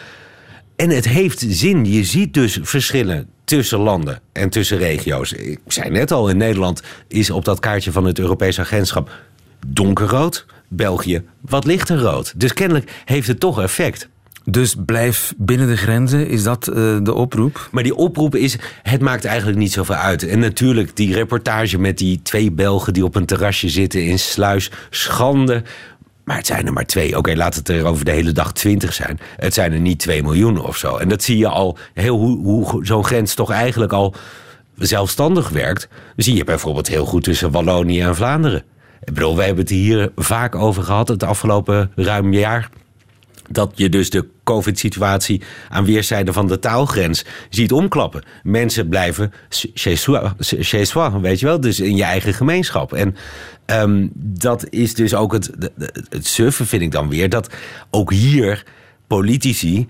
En 0.75 0.89
het 0.89 1.07
heeft 1.07 1.45
zin. 1.47 1.85
Je 1.85 2.03
ziet 2.03 2.33
dus 2.33 2.59
verschillen 2.61 3.27
tussen 3.43 3.79
landen 3.79 4.19
en 4.31 4.49
tussen 4.49 4.77
regio's. 4.77 5.31
Ik 5.31 5.59
zei 5.67 5.89
net 5.89 6.11
al, 6.11 6.29
in 6.29 6.37
Nederland 6.37 6.81
is 7.07 7.29
op 7.29 7.45
dat 7.45 7.59
kaartje 7.59 7.91
van 7.91 8.05
het 8.05 8.19
Europees 8.19 8.59
agentschap 8.59 9.11
donkerrood. 9.67 10.45
België 10.67 11.23
wat 11.41 11.65
lichter 11.65 11.97
rood. 11.97 12.33
Dus 12.35 12.53
kennelijk 12.53 12.91
heeft 13.05 13.27
het 13.27 13.39
toch 13.39 13.61
effect. 13.61 14.09
Dus 14.49 14.75
blijf 14.85 15.33
binnen 15.37 15.67
de 15.67 15.77
grenzen, 15.77 16.27
is 16.27 16.43
dat 16.43 16.67
eh, 16.67 16.97
de 17.03 17.13
oproep? 17.13 17.67
Maar 17.71 17.83
die 17.83 17.95
oproep 17.95 18.35
is, 18.35 18.57
het 18.83 19.01
maakt 19.01 19.25
eigenlijk 19.25 19.57
niet 19.57 19.71
zoveel 19.71 19.95
uit. 19.95 20.27
En 20.27 20.39
natuurlijk 20.39 20.95
die 20.95 21.13
reportage 21.13 21.79
met 21.79 21.97
die 21.97 22.21
twee 22.21 22.51
Belgen 22.51 22.93
die 22.93 23.03
op 23.03 23.15
een 23.15 23.25
terrasje 23.25 23.69
zitten 23.69 24.05
in 24.05 24.19
Sluis. 24.19 24.71
Schande. 24.89 25.63
Maar 26.23 26.37
het 26.37 26.45
zijn 26.45 26.65
er 26.65 26.73
maar 26.73 26.85
twee. 26.85 27.17
Oké, 27.17 27.35
laat 27.35 27.55
het 27.55 27.69
er 27.69 27.85
over 27.85 28.05
de 28.05 28.11
hele 28.11 28.31
dag 28.31 28.53
twintig 28.53 28.93
zijn. 28.93 29.19
Het 29.37 29.53
zijn 29.53 29.73
er 29.73 29.79
niet 29.79 29.99
twee 29.99 30.23
miljoen 30.23 30.61
of 30.61 30.77
zo. 30.77 30.97
En 30.97 31.09
dat 31.09 31.23
zie 31.23 31.37
je 31.37 31.47
al, 31.47 31.77
heel 31.93 32.17
hoe, 32.17 32.37
hoe 32.37 32.85
zo'n 32.85 33.05
grens 33.05 33.33
toch 33.33 33.51
eigenlijk 33.51 33.93
al 33.93 34.15
zelfstandig 34.75 35.49
werkt. 35.49 35.87
zie 36.15 36.35
je 36.35 36.43
bijvoorbeeld 36.43 36.87
heel 36.87 37.05
goed 37.05 37.23
tussen 37.23 37.51
Wallonië 37.51 38.01
en 38.01 38.15
Vlaanderen. 38.15 38.63
Ik 39.03 39.13
bedoel, 39.13 39.35
we 39.35 39.43
hebben 39.43 39.63
het 39.63 39.73
hier 39.73 40.11
vaak 40.15 40.55
over 40.55 40.83
gehad 40.83 41.07
het 41.07 41.23
afgelopen 41.23 41.91
ruim 41.95 42.33
jaar 42.33 42.69
dat 43.49 43.71
je 43.75 43.89
dus 43.89 44.09
de 44.09 44.25
COVID-situatie 44.43 45.41
aan 45.69 45.85
weerszijden 45.85 46.33
van 46.33 46.47
de 46.47 46.59
taalgrens 46.59 47.25
ziet 47.49 47.71
omklappen. 47.71 48.23
Mensen 48.43 48.89
blijven 48.89 49.33
chez 49.73 50.01
soi, 50.89 51.21
weet 51.21 51.39
je 51.39 51.45
wel, 51.45 51.59
dus 51.59 51.79
in 51.79 51.95
je 51.95 52.03
eigen 52.03 52.33
gemeenschap. 52.33 52.93
En 52.93 53.15
um, 53.65 54.11
dat 54.15 54.69
is 54.69 54.93
dus 54.93 55.13
ook 55.13 55.31
het, 55.31 55.51
het 56.09 56.27
surfen, 56.27 56.65
vind 56.65 56.81
ik 56.81 56.91
dan 56.91 57.09
weer, 57.09 57.29
dat 57.29 57.49
ook 57.89 58.11
hier 58.11 58.63
politici 59.07 59.87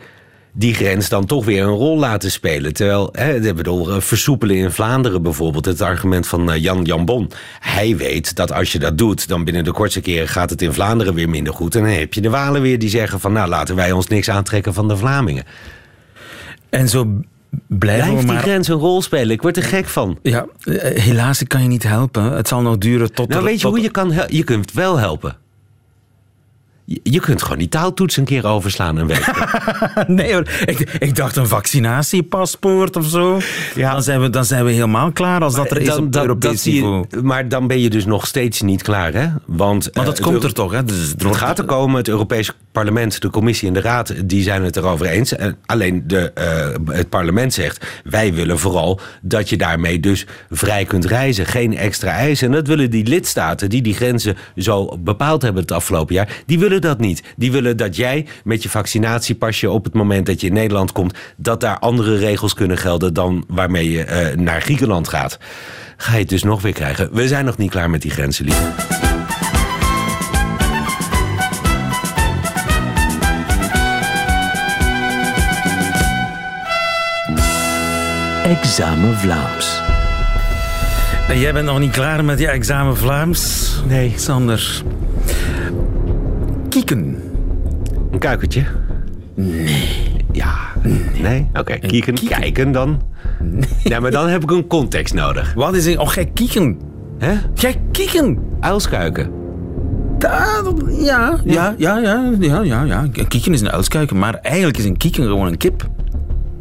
die 0.58 0.74
grens 0.74 1.10
dan 1.10 1.26
toch 1.26 1.46
weer 1.46 1.64
een 1.64 1.70
rol 1.70 1.98
laten 1.98 2.32
spelen. 2.32 2.74
Terwijl, 2.74 3.10
hè, 3.12 3.54
bedoel, 3.54 4.02
versoepelen 4.02 4.56
in 4.56 4.72
Vlaanderen 4.72 5.22
bijvoorbeeld, 5.22 5.66
het 5.66 5.82
argument 5.82 6.28
van 6.28 6.60
Jan 6.60 6.84
Jambon. 6.84 7.32
Hij 7.60 7.98
weet 7.98 8.36
dat 8.36 8.52
als 8.52 8.72
je 8.72 8.80
dat 8.80 8.98
doet, 8.98 9.28
dan 9.28 9.44
binnen 9.44 9.64
de 9.64 9.72
kortste 9.72 10.02
keren 10.02 10.28
gaat 10.28 10.50
het 10.50 10.62
in 10.62 10.74
Vlaanderen 10.74 11.14
weer 11.14 11.30
minder 11.30 11.54
goed. 11.54 11.76
En 11.76 11.82
dan 11.82 11.92
heb 11.92 12.14
je 12.14 12.22
de 12.22 12.30
Walen 12.30 12.62
weer 12.62 12.80
die 12.80 12.90
zeggen 12.90 13.20
van, 13.20 13.34
nou 13.34 13.50
laten 13.50 13.76
wij 13.76 13.92
ons 13.92 14.08
niks 14.08 14.30
aantrekken 14.30 14.74
van 14.74 14.88
de 14.88 14.98
Vlamingen. 14.98 15.44
En 16.70 16.90
zo 16.90 17.04
blijven 17.06 17.26
Blijft 17.68 18.08
we 18.08 18.26
maar... 18.26 18.36
die 18.36 18.44
grens 18.44 18.68
een 18.68 18.76
rol 18.76 19.02
spelen? 19.02 19.30
Ik 19.30 19.42
word 19.42 19.58
er 19.58 19.64
gek 19.64 19.86
van. 19.86 20.20
Ja, 20.22 20.46
helaas, 20.94 21.42
ik 21.42 21.48
kan 21.48 21.62
je 21.62 21.68
niet 21.68 21.84
helpen. 21.84 22.32
Het 22.32 22.48
zal 22.48 22.62
nog 22.62 22.78
duren 22.78 23.14
tot... 23.14 23.28
Nou, 23.28 23.40
er, 23.40 23.46
weet 23.46 23.56
je 23.56 23.62
tot... 23.62 23.72
hoe 23.72 23.82
je 23.82 23.92
kan 23.92 24.14
Je 24.28 24.44
kunt 24.44 24.74
wel 24.74 24.98
helpen. 24.98 25.38
Je 27.04 27.20
kunt 27.20 27.42
gewoon 27.42 27.58
die 27.58 27.70
taaltoets 27.70 28.18
een 28.18 28.26
keer 28.26 28.46
overslaan 28.46 28.98
een 28.98 29.08
week. 29.08 29.32
nee 30.08 30.34
hoor, 30.34 30.48
ik, 30.66 30.80
ik, 30.80 31.16
dacht 31.16 31.36
een 31.36 31.48
vaccinatiepaspoort 31.48 32.96
of 32.96 33.06
zo. 33.06 33.40
Ja. 33.76 33.92
Dan, 33.92 34.04
zijn 34.04 34.22
we, 34.22 34.30
dan 34.30 34.46
zijn 34.46 34.66
we 34.66 34.72
helemaal 34.72 35.12
klaar 35.12 35.44
als 35.44 35.56
dat 35.56 35.72
er 35.72 35.82
is 35.82 35.96
op 35.96 36.12
dat, 36.12 36.22
Europees 36.22 36.64
dat 36.64 36.74
niveau. 36.74 37.06
Je, 37.10 37.22
maar 37.22 37.50
dan 37.50 37.68
ben 37.68 37.80
je 37.80 37.90
dus 37.90 38.06
nog 38.06 38.28
steeds 38.28 38.62
niet 38.62 38.82
klaar, 38.82 39.14
hè? 39.14 39.28
Want, 39.46 39.90
maar 39.94 40.06
dat 40.06 40.20
uh, 40.20 40.26
komt 40.26 40.44
er 40.44 40.54
toch, 40.54 40.72
hè? 40.72 40.84
Dus 40.84 41.14
het 41.18 41.36
gaat 41.36 41.60
er 41.60 41.66
komen. 41.66 41.98
Het 41.98 42.08
Europees 42.08 42.52
Parlement, 42.72 43.22
de 43.22 43.30
Commissie 43.30 43.68
en 43.68 43.74
de 43.74 43.82
Raad... 43.82 44.14
die 44.26 44.44
zijn 44.44 44.64
het 44.64 44.76
erover 44.76 45.06
eens. 45.06 45.36
En 45.36 45.58
alleen 45.66 46.04
de, 46.06 46.32
uh, 46.88 46.96
het 46.96 47.10
parlement 47.10 47.54
zegt... 47.54 47.86
wij 48.04 48.34
willen 48.34 48.60
vooral 48.60 49.00
dat 49.22 49.50
je 49.50 49.58
daarmee 49.58 50.00
dus 50.00 50.26
vrij 50.50 50.86
kunt 50.86 51.06
reizen. 51.06 51.46
Geen 51.46 51.78
extra 51.78 52.12
eisen. 52.12 52.48
En 52.48 52.54
dat 52.54 52.68
willen 52.68 52.90
die 52.90 53.08
lidstaten 53.08 53.70
die 53.70 53.82
die 53.82 53.94
grenzen 53.94 54.38
zo 54.56 54.98
bepaald 55.00 55.42
hebben 55.42 55.62
het 55.62 55.72
afgelopen 55.72 56.16
jaar... 56.16 56.44
die 56.46 56.60
willen 56.60 56.77
dat 56.82 57.00
niet. 57.00 57.24
Die 57.36 57.52
willen 57.52 57.78
dat 57.78 57.96
jij 57.96 58.28
met 58.44 58.64
je 58.64 58.70
vaccinatiepasje 58.70 59.70
op 59.70 59.84
het 59.84 59.94
moment 59.94 60.26
dat 60.26 60.42
je 60.42 60.48
in 60.48 60.54
Nederland 60.54 60.92
komt... 60.92 61.18
dat 61.38 61.62
daar 61.62 61.80
andere 61.80 62.18
regels 62.18 62.54
kunnen 62.54 62.78
gelden 62.78 63.14
dan 63.14 63.46
waarmee 63.48 63.92
je 63.92 64.06
uh, 64.06 64.38
naar 64.38 64.62
Griekenland 64.62 65.08
gaat. 65.08 65.40
Ga 65.98 66.14
je 66.14 66.20
het 66.20 66.30
dus 66.30 66.44
nog 66.44 66.62
weer 66.62 66.74
krijgen. 66.74 67.10
We 67.14 67.28
zijn 67.28 67.46
nog 67.46 67.58
niet 67.58 67.72
klaar 67.72 67.90
met 67.90 68.02
die 68.02 68.12
grenzen, 68.12 68.46
lief. 68.46 68.62
Examen 78.44 79.18
Vlaams. 79.18 79.82
En 81.28 81.40
jij 81.40 81.54
bent 81.54 81.66
nog 81.66 81.80
niet 81.80 81.92
klaar 81.92 82.26
met 82.26 82.40
je 82.40 82.48
examen 82.48 82.98
Vlaams? 82.98 83.74
Nee. 83.88 84.14
Sander. 84.16 84.84
Kieken. 86.88 87.16
Een 88.12 88.20
kuikertje? 88.20 88.64
Nee. 89.34 90.26
Ja. 90.32 90.56
Nee? 91.22 91.48
Oké, 91.50 91.60
okay. 91.60 91.80
kieken, 91.80 92.14
kieken. 92.14 92.40
Kijken 92.40 92.72
dan? 92.72 93.02
Nee. 93.40 93.70
Ja, 93.84 94.00
maar 94.00 94.12
dan 94.12 94.28
heb 94.28 94.44
ik 94.44 94.52
een 94.52 94.68
context 94.68 95.14
nodig. 95.14 95.54
Wat 95.54 95.76
is 95.76 95.86
een... 95.86 96.00
Oh, 96.00 96.10
gij 96.10 96.26
kieken. 96.26 96.80
Hè? 97.18 97.34
Gij 97.56 97.82
kieken. 97.92 98.40
Uilskuiken. 98.60 99.32
Da, 100.18 100.64
ja, 100.90 101.40
ja, 101.46 101.76
ja, 101.78 101.98
ja, 101.98 102.32
ja, 102.40 102.62
ja, 102.62 102.84
ja. 102.84 103.08
Een 103.14 103.28
kieken 103.28 103.54
is 103.54 103.62
een 103.62 103.72
uilskuiken, 103.72 104.18
maar 104.18 104.34
eigenlijk 104.34 104.78
is 104.78 104.86
een 104.86 104.98
kieken 104.98 105.24
gewoon 105.24 105.48
een 105.48 105.58
kip. 105.58 105.90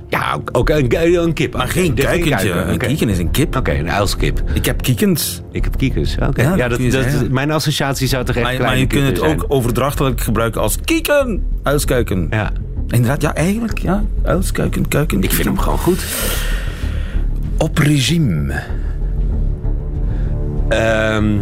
Ja, 0.09 0.35
ook, 0.35 0.49
ook 0.53 0.69
een, 0.69 1.23
een 1.23 1.33
kip. 1.33 1.57
Maar 1.57 1.69
geen 1.69 1.97
is 1.97 2.05
kuikentje. 2.05 2.49
kuiken, 2.51 2.73
Een 2.73 2.79
kieken 2.79 3.09
is 3.09 3.19
een 3.19 3.31
kip. 3.31 3.57
Oké, 3.57 3.73
een 3.73 3.91
uilskip. 3.91 4.43
Ik 4.53 4.65
heb 4.65 4.83
kiekens. 4.83 5.43
Ik 5.53 5.65
heb 5.65 5.77
kiekers. 5.77 6.17
Oké. 6.29 6.43
Ja, 6.43 6.55
Ja, 6.57 6.69
dat 6.69 6.79
dat, 6.79 6.93
zeggen. 6.93 7.33
mijn 7.33 7.51
associatie 7.51 8.09
zou 8.09 8.25
toch 8.25 8.37
echt 8.37 8.45
Maar, 8.45 8.61
maar 8.67 8.79
je 8.79 8.87
kunt 8.87 9.07
het 9.07 9.21
ook 9.21 9.45
overdrachtelijk 9.49 10.21
gebruiken 10.21 10.61
als 10.61 10.79
kieken. 10.85 11.43
Uilskuiken. 11.63 12.27
Ja. 12.31 12.51
Inderdaad, 12.89 13.23
ja, 13.23 13.35
eigenlijk. 13.35 13.79
Ja. 13.79 14.05
Uilskuiken, 14.23 14.89
kuiken. 14.89 15.23
Ik 15.23 15.33
vind 15.33 15.47
hem 15.49 15.59
gewoon 15.59 15.79
goed. 15.79 16.05
Op 17.59 17.79
regime. 17.79 18.63
Ehm, 20.69 21.37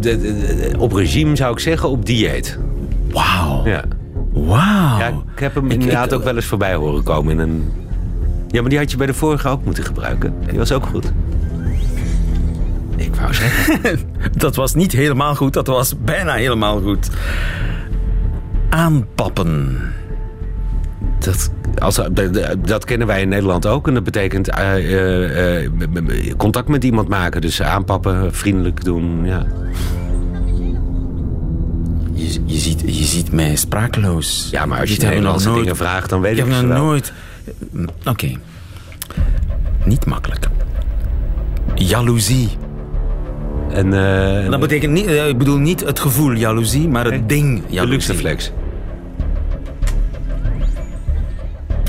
de, 0.00 0.20
de- 0.20 0.20
de- 0.20 0.78
op 0.78 0.92
regime 0.92 1.36
zou 1.36 1.52
ik 1.52 1.58
zeggen, 1.58 1.88
op 1.88 2.06
dieet. 2.06 2.58
Wauw. 3.10 3.62
Ja. 3.66 3.84
Wauw. 4.32 4.98
Ja, 4.98 5.08
ik 5.34 5.40
heb 5.40 5.54
hem 5.54 5.64
Ik- 5.66 5.72
inderdaad 5.72 6.06
ik- 6.06 6.12
ook 6.18 6.24
wel 6.24 6.34
eens 6.36 6.44
voorbij 6.46 6.74
horen 6.74 7.02
komen 7.02 7.32
in 7.32 7.38
een... 7.38 7.70
Ja, 8.52 8.60
maar 8.60 8.70
die 8.70 8.78
had 8.78 8.90
je 8.90 8.96
bij 8.96 9.06
de 9.06 9.14
vorige 9.14 9.48
ook 9.48 9.64
moeten 9.64 9.84
gebruiken. 9.84 10.34
Die 10.48 10.58
was 10.58 10.72
ook 10.72 10.86
goed. 10.86 11.12
Ik 12.96 13.14
wou 13.14 13.34
zeggen... 13.34 14.00
Dat 14.36 14.56
was 14.56 14.74
niet 14.74 14.92
helemaal 14.92 15.34
goed, 15.34 15.52
dat 15.52 15.66
was 15.66 15.94
bijna 15.98 16.32
helemaal 16.34 16.80
goed. 16.80 17.10
Aanpappen. 18.68 19.78
Dat, 21.18 21.50
als, 21.78 22.00
dat, 22.12 22.56
dat 22.66 22.84
kennen 22.84 23.06
wij 23.06 23.20
in 23.20 23.28
Nederland 23.28 23.66
ook. 23.66 23.88
En 23.88 23.94
dat 23.94 24.04
betekent 24.04 24.48
eh, 24.48 24.76
eh, 24.76 25.64
eh, 25.64 25.70
contact 26.36 26.68
met 26.68 26.84
iemand 26.84 27.08
maken. 27.08 27.40
Dus 27.40 27.62
aanpappen, 27.62 28.34
vriendelijk 28.34 28.84
doen. 28.84 29.24
Ja. 29.24 29.46
Je, 32.12 32.40
je, 32.44 32.58
ziet, 32.58 32.80
je 32.86 33.04
ziet 33.04 33.32
mij 33.32 33.56
sprakeloos. 33.56 34.48
ja, 34.50 34.66
maar 34.66 34.80
als 34.80 34.90
je 34.90 35.00
nog 35.00 35.08
Nederlandse 35.08 35.52
dingen 35.52 35.76
vraagt, 35.76 36.10
dan 36.10 36.20
weet 36.20 36.38
Ik 36.38 36.38
ik, 36.38 36.52
heb 36.52 36.62
nog 36.62 36.70
wel. 36.72 36.84
nooit... 36.84 37.12
Oké. 38.06 38.32
Niet 39.84 40.06
makkelijk. 40.06 40.48
Jaloezie. 41.74 42.48
En, 43.70 43.92
eh, 44.44 44.50
Dat 44.50 44.60
betekent 44.60 44.92
niet, 44.92 45.06
eh, 45.06 45.28
ik 45.28 45.38
bedoel 45.38 45.58
niet 45.58 45.80
het 45.80 46.00
gevoel 46.00 46.32
jaloezie, 46.32 46.88
maar 46.88 47.04
het 47.04 47.28
ding 47.28 47.56
de 47.66 47.72
jaloezie. 47.72 47.86
luxeflex. 47.96 48.52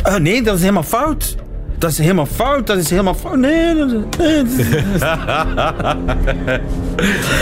Oh, 0.04 0.16
nee, 0.16 0.42
dat 0.44 0.56
is 0.56 0.62
helemaal 0.62 0.84
fout. 0.84 1.36
Dat 1.84 1.92
is 1.92 1.98
helemaal 1.98 2.26
fout, 2.26 2.68
dat 2.68 2.78
is 2.78 2.90
helemaal 2.90 3.14
fout. 3.14 3.38
Nee, 3.38 3.76
dat 3.76 3.92
is... 3.92 3.94
nee, 4.18 4.44
dat 4.44 4.52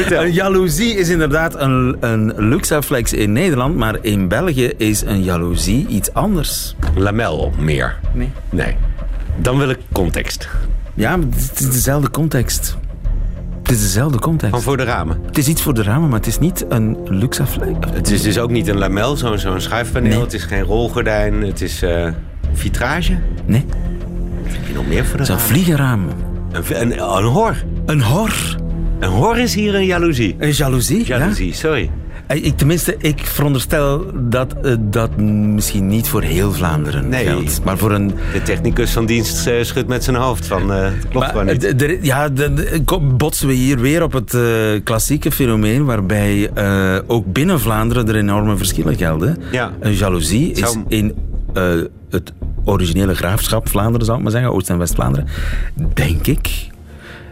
is- 0.10 0.18
Een 0.18 0.32
jaloezie 0.32 0.94
is 0.98 1.10
inderdaad 1.10 1.60
een, 1.60 1.98
een 2.00 2.34
luxaflex 2.38 3.14
in 3.14 3.32
Nederland, 3.32 3.76
maar 3.76 3.98
in 4.02 4.28
België 4.28 4.72
is 4.78 5.02
een 5.02 5.24
jaloezie 5.24 5.88
iets 5.88 6.14
anders. 6.14 6.76
Lamel 6.96 7.52
meer. 7.60 8.00
Nee. 8.14 8.32
Nee. 8.50 8.76
Dan 9.38 9.58
wil 9.58 9.70
ik 9.70 9.78
context. 9.92 10.50
Ja, 10.94 11.18
maar 11.18 11.28
het 11.36 11.60
is 11.60 11.72
dezelfde 11.72 12.10
context. 12.12 12.78
Het 13.62 13.72
is 13.72 13.82
dezelfde 13.82 14.20
context. 14.20 14.54
Van 14.54 14.62
voor 14.64 14.78
de 14.78 14.84
ramen. 14.84 15.20
Het 15.26 15.38
is 15.38 15.48
iets 15.48 15.62
voor 15.62 15.74
de 15.74 15.84
ramen, 15.84 16.10
maar 16.10 16.18
het 16.20 16.28
is 16.28 16.40
niet 16.40 16.66
een 16.70 16.98
luxaflex. 17.06 17.78
Het 17.94 18.12
is 18.12 18.22
dus 18.22 18.40
ook 18.40 18.50
niet 18.52 18.68
een 18.68 18.78
lamel, 18.78 19.16
zo'n 19.18 19.38
zo'n 19.38 19.62
schuifpaneel. 19.62 20.10
Nee. 20.12 20.20
Het 20.22 20.34
is 20.34 20.44
geen 20.44 20.64
rolgordijn. 20.64 21.42
Het 21.42 21.62
is 21.62 21.82
eh, 21.82 22.08
vitrage. 22.54 23.18
Nee, 23.46 23.66
heb 24.52 24.68
je 24.68 24.74
nog 24.74 24.88
meer 24.88 25.06
voor 25.06 25.26
de 25.26 25.40
vliegenraam. 25.40 26.08
Een, 26.52 26.82
een, 26.82 26.92
een 27.18 27.24
hor. 27.24 27.56
Een 27.86 28.02
hor. 28.02 28.32
Een 29.00 29.10
hor 29.10 29.38
is 29.38 29.56
hier 29.56 29.76
een 29.76 29.86
jaloezie. 29.86 30.36
Een 30.40 30.52
jaloezie, 30.52 31.08
ja. 31.08 31.18
Jaloezie, 31.18 31.54
sorry. 31.54 31.90
Ik, 32.28 32.58
tenminste, 32.58 32.96
ik 32.98 33.20
veronderstel 33.26 34.06
dat 34.30 34.56
dat 34.80 35.18
misschien 35.18 35.88
niet 35.88 36.08
voor 36.08 36.22
heel 36.22 36.52
Vlaanderen 36.54 37.10
Nee. 37.10 37.26
geldt. 37.26 37.64
Maar 37.64 37.78
voor 37.78 37.92
een... 37.92 38.08
De 38.34 38.42
technicus 38.44 38.92
van 38.92 39.06
dienst 39.06 39.48
eh, 39.48 39.64
schudt 39.64 39.88
met 39.88 40.04
zijn 40.04 40.16
hoofd 40.16 40.46
van... 40.46 40.70
het 40.70 40.94
klopt 41.00 41.14
Maar, 41.14 41.30
gewoon 41.30 41.46
niet. 41.46 41.82
eh, 41.82 42.04
ja, 42.04 42.30
botsen 43.02 43.48
we 43.48 43.54
hier 43.54 43.80
weer 43.80 44.04
op 44.04 44.12
het 44.14 44.38
klassieke 44.84 45.32
fenomeen 45.32 45.86
waarbij 45.86 46.50
ook 47.08 47.34
binnen 47.34 47.60
Vlaanderen 47.60 48.08
er 48.08 48.16
enorme 48.16 48.58
verschillen 48.58 48.96
gelden. 48.96 49.38
Ja. 49.52 49.72
Een 49.80 49.94
jaloezie 49.94 50.52
is 50.52 50.76
in 50.88 51.16
het 52.10 52.34
originele 52.66 53.16
graafschap 53.16 53.70
Vlaanderen, 53.70 54.06
zal 54.06 54.16
ik 54.16 54.22
maar 54.22 54.32
zeggen, 54.32 54.54
Oost- 54.54 54.70
en 54.70 54.78
West-Vlaanderen, 54.78 55.28
denk 55.94 56.28
ik, 56.28 56.48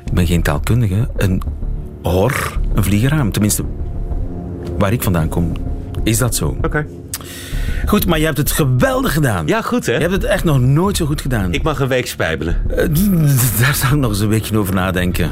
ik 0.05 0.13
ben 0.13 0.27
geen 0.27 0.41
taalkundige, 0.43 1.09
een 1.17 1.41
hor, 2.01 2.59
een 2.73 2.83
vliegeraam. 2.83 3.31
Tenminste, 3.31 3.63
waar 4.77 4.93
ik 4.93 5.03
vandaan 5.03 5.29
kom, 5.29 5.51
is 6.03 6.17
dat 6.17 6.35
zo. 6.35 6.57
Oké. 6.61 6.85
Goed, 7.85 8.05
maar 8.05 8.19
je 8.19 8.25
hebt 8.25 8.37
het 8.37 8.51
geweldig 8.51 9.13
gedaan. 9.13 9.47
Ja, 9.47 9.61
goed 9.61 9.85
hè? 9.85 9.93
Je 9.93 9.99
hebt 9.99 10.11
het 10.11 10.23
echt 10.23 10.43
nog 10.43 10.59
nooit 10.59 10.97
zo 10.97 11.05
goed 11.05 11.21
gedaan. 11.21 11.53
Ik 11.53 11.63
mag 11.63 11.79
een 11.79 11.87
week 11.87 12.07
spijbelen. 12.07 12.57
Eh, 12.69 12.77
Daar 13.61 13.75
zou 13.75 13.93
ik 13.93 13.99
nog 13.99 14.09
eens 14.09 14.19
een 14.19 14.27
weekje 14.27 14.57
over 14.57 14.73
nadenken. 14.73 15.29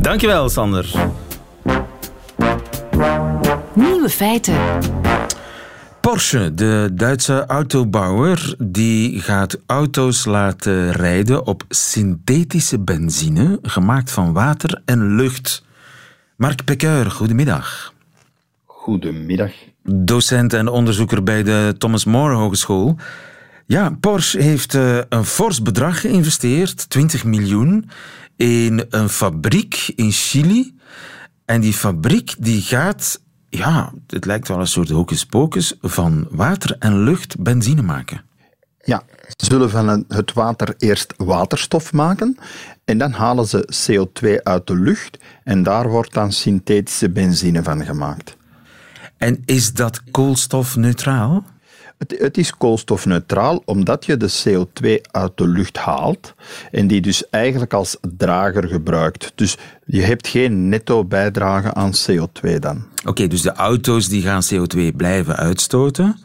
Dankjewel, 0.00 0.48
Sander. 0.48 0.90
Nieuwe 3.74 4.08
feiten. 4.08 4.54
Porsche, 6.08 6.54
de 6.54 6.90
Duitse 6.92 7.46
autobouwer, 7.46 8.54
die 8.58 9.20
gaat 9.20 9.58
auto's 9.66 10.24
laten 10.24 10.92
rijden 10.92 11.46
op 11.46 11.64
synthetische 11.68 12.80
benzine, 12.80 13.58
gemaakt 13.62 14.10
van 14.10 14.32
water 14.32 14.82
en 14.84 15.16
lucht. 15.16 15.64
Mark 16.36 16.64
Pekeur, 16.64 17.10
goedemiddag. 17.10 17.94
Goedemiddag. 18.64 19.52
Docent 19.82 20.52
en 20.52 20.68
onderzoeker 20.68 21.22
bij 21.22 21.42
de 21.42 21.74
Thomas 21.78 22.04
More 22.04 22.34
Hogeschool. 22.34 22.96
Ja, 23.66 23.96
Porsche 24.00 24.42
heeft 24.42 24.74
eh, 24.74 24.98
een 25.08 25.24
fors 25.24 25.62
bedrag 25.62 26.00
geïnvesteerd, 26.00 26.90
20 26.90 27.24
miljoen, 27.24 27.90
in 28.36 28.84
een 28.90 29.08
fabriek 29.08 29.92
in 29.94 30.10
Chili. 30.10 30.74
En 31.44 31.60
die 31.60 31.72
fabriek 31.74 32.34
die 32.38 32.62
gaat, 32.62 33.20
ja, 33.48 33.92
het 34.06 34.24
lijkt 34.24 34.48
wel 34.48 34.60
een 34.60 34.66
soort 34.66 34.88
hocus 34.88 35.26
pocus, 35.26 35.74
van 35.80 36.26
water 36.30 36.76
en 36.78 37.02
lucht 37.02 37.38
benzine 37.38 37.82
maken. 37.82 38.22
Ja, 38.84 39.02
ze 39.36 39.44
zullen 39.44 39.70
van 39.70 40.04
het 40.08 40.32
water 40.32 40.74
eerst 40.78 41.14
waterstof 41.16 41.92
maken 41.92 42.36
en 42.84 42.98
dan 42.98 43.12
halen 43.12 43.46
ze 43.46 43.68
CO2 43.88 44.42
uit 44.42 44.66
de 44.66 44.76
lucht 44.76 45.18
en 45.44 45.62
daar 45.62 45.88
wordt 45.88 46.14
dan 46.14 46.32
synthetische 46.32 47.10
benzine 47.10 47.62
van 47.62 47.84
gemaakt. 47.84 48.36
En 49.16 49.42
is 49.44 49.72
dat 49.72 50.02
koolstofneutraal? 50.10 51.44
Het, 51.98 52.14
het 52.18 52.38
is 52.38 52.56
koolstofneutraal 52.56 53.62
omdat 53.64 54.06
je 54.06 54.16
de 54.16 54.32
CO2 54.44 55.10
uit 55.10 55.32
de 55.34 55.48
lucht 55.48 55.76
haalt 55.76 56.34
en 56.70 56.86
die 56.86 57.00
dus 57.00 57.30
eigenlijk 57.30 57.72
als 57.72 57.96
drager 58.16 58.68
gebruikt. 58.68 59.32
Dus 59.34 59.56
je 59.86 60.02
hebt 60.02 60.28
geen 60.28 60.68
netto 60.68 61.04
bijdrage 61.04 61.74
aan 61.74 61.92
CO2 61.92 62.58
dan. 62.58 62.86
Oké, 63.04 63.26
dus 63.26 63.42
de 63.42 63.52
auto's 63.52 64.08
die 64.08 64.22
gaan 64.22 64.42
CO2 64.54 64.96
blijven 64.96 65.36
uitstoten, 65.36 66.16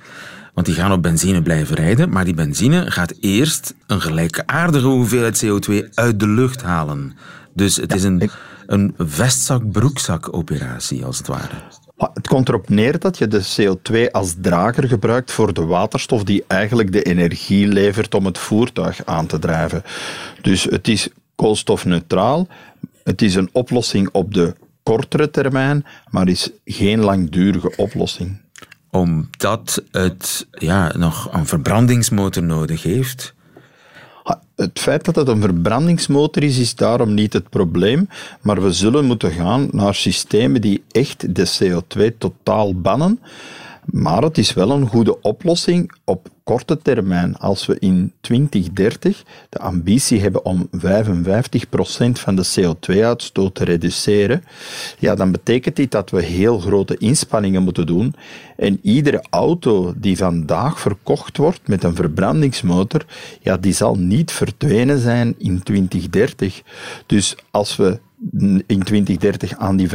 want 0.54 0.68
die 0.68 0.76
gaan 0.76 0.92
op 0.92 1.02
benzine 1.02 1.42
blijven 1.42 1.76
rijden, 1.76 2.10
maar 2.10 2.26
die 2.26 2.34
benzine 2.34 2.92
gaat 2.92 3.14
eerst 3.20 3.74
een 3.88 4.02
gelijkaardige 4.02 4.88
hoeveelheid 4.88 5.46
CO2 5.46 5.90
uit 5.94 6.20
de 6.20 6.28
lucht 6.28 6.62
halen. 6.62 7.14
Dus 7.54 7.76
het 7.76 7.94
is 7.94 8.04
een, 8.04 8.30
een 8.66 8.94
vestzak-broekzak-operatie, 8.98 11.06
als 11.06 11.18
het 11.18 11.28
ware. 11.28 11.56
Maar 12.04 12.12
Het 12.14 12.28
komt 12.28 12.50
erop 12.50 12.70
neer 12.70 13.00
dat 13.00 13.18
je 13.18 13.28
de 13.28 13.46
CO2 13.56 14.12
als 14.12 14.36
drager 14.42 14.88
gebruikt 14.88 15.32
voor 15.32 15.54
de 15.54 15.66
waterstof 15.66 16.24
die 16.24 16.44
eigenlijk 16.48 16.92
de 16.92 17.04
energie 17.04 17.68
levert 17.68 18.16
om 18.16 18.26
het 18.26 18.38
voertuig 18.38 19.06
aan 19.06 19.26
te 19.26 19.40
drijven. 19.40 19.84
Dus 20.42 20.64
het 20.64 20.88
is 20.88 21.10
koolstofneutraal. 21.36 22.48
Het 23.04 23.22
is 23.22 23.36
een 23.36 23.50
oplossing 23.52 24.10
op 24.12 24.34
de 24.34 24.56
kortere 24.84 25.30
termijn, 25.30 25.86
maar 26.10 26.28
is 26.28 26.50
geen 26.66 27.00
langdurige 27.00 27.74
oplossing. 27.76 28.42
Omdat 28.92 29.84
het 29.92 30.48
ja, 30.52 30.98
nog 30.98 31.34
een 31.34 31.46
verbrandingsmotor 31.46 32.44
nodig 32.44 32.84
heeft. 32.84 33.34
Het 34.56 34.80
feit 34.80 35.06
dat 35.06 35.16
het 35.16 35.28
een 35.28 35.42
verbrandingsmotor 35.42 36.44
is, 36.44 36.58
is 36.58 36.76
daarom 36.76 37.14
niet 37.14 37.34
het 37.34 37.50
probleem, 37.50 38.08
maar 38.42 38.62
we 38.62 38.72
zullen 38.72 39.06
moeten 39.06 39.32
gaan 39.32 39.68
naar 39.72 39.96
systemen 39.96 40.62
die 40.62 40.84
echt 40.92 41.36
de 41.36 41.52
CO2 41.60 42.18
totaal 42.18 42.76
bannen. 42.76 43.20
Maar 43.86 44.22
het 44.22 44.38
is 44.38 44.54
wel 44.54 44.72
een 44.72 44.88
goede 44.88 45.22
oplossing 45.22 45.92
op 46.04 46.30
korte 46.44 46.78
termijn. 46.82 47.38
Als 47.38 47.66
we 47.66 47.80
in 47.80 48.14
2030 48.22 49.24
de 49.50 49.60
ambitie 49.60 50.22
hebben 50.22 50.46
om 50.46 50.70
55% 50.72 50.78
van 52.12 52.36
de 52.36 52.46
CO2-uitstoot 52.60 53.56
te 53.56 53.64
reduceren, 53.64 54.44
ja, 55.00 55.16
dan 55.16 55.32
betekent 55.32 55.76
dit 55.76 55.92
dat 55.92 56.10
we 56.10 56.24
heel 56.24 56.60
grote 56.60 56.98
inspanningen 56.98 57.64
moeten 57.64 57.86
doen. 57.86 58.16
En 58.58 58.80
iedere 58.82 59.24
auto 59.30 59.94
die 59.98 60.18
vandaag 60.18 60.80
verkocht 60.80 61.38
wordt 61.38 61.68
met 61.68 61.84
een 61.84 61.96
verbrandingsmotor, 61.96 63.06
ja, 63.42 63.58
die 63.58 63.74
zal 63.74 63.96
niet 63.96 64.32
verdwenen 64.32 65.00
zijn 65.00 65.36
in 65.38 65.64
2030. 65.64 66.62
Dus 67.06 67.36
als 67.52 67.76
we 67.76 68.00
in 68.68 68.84
2030 68.84 69.58
aan 69.58 69.76
die 69.76 69.90
55% 69.90 69.92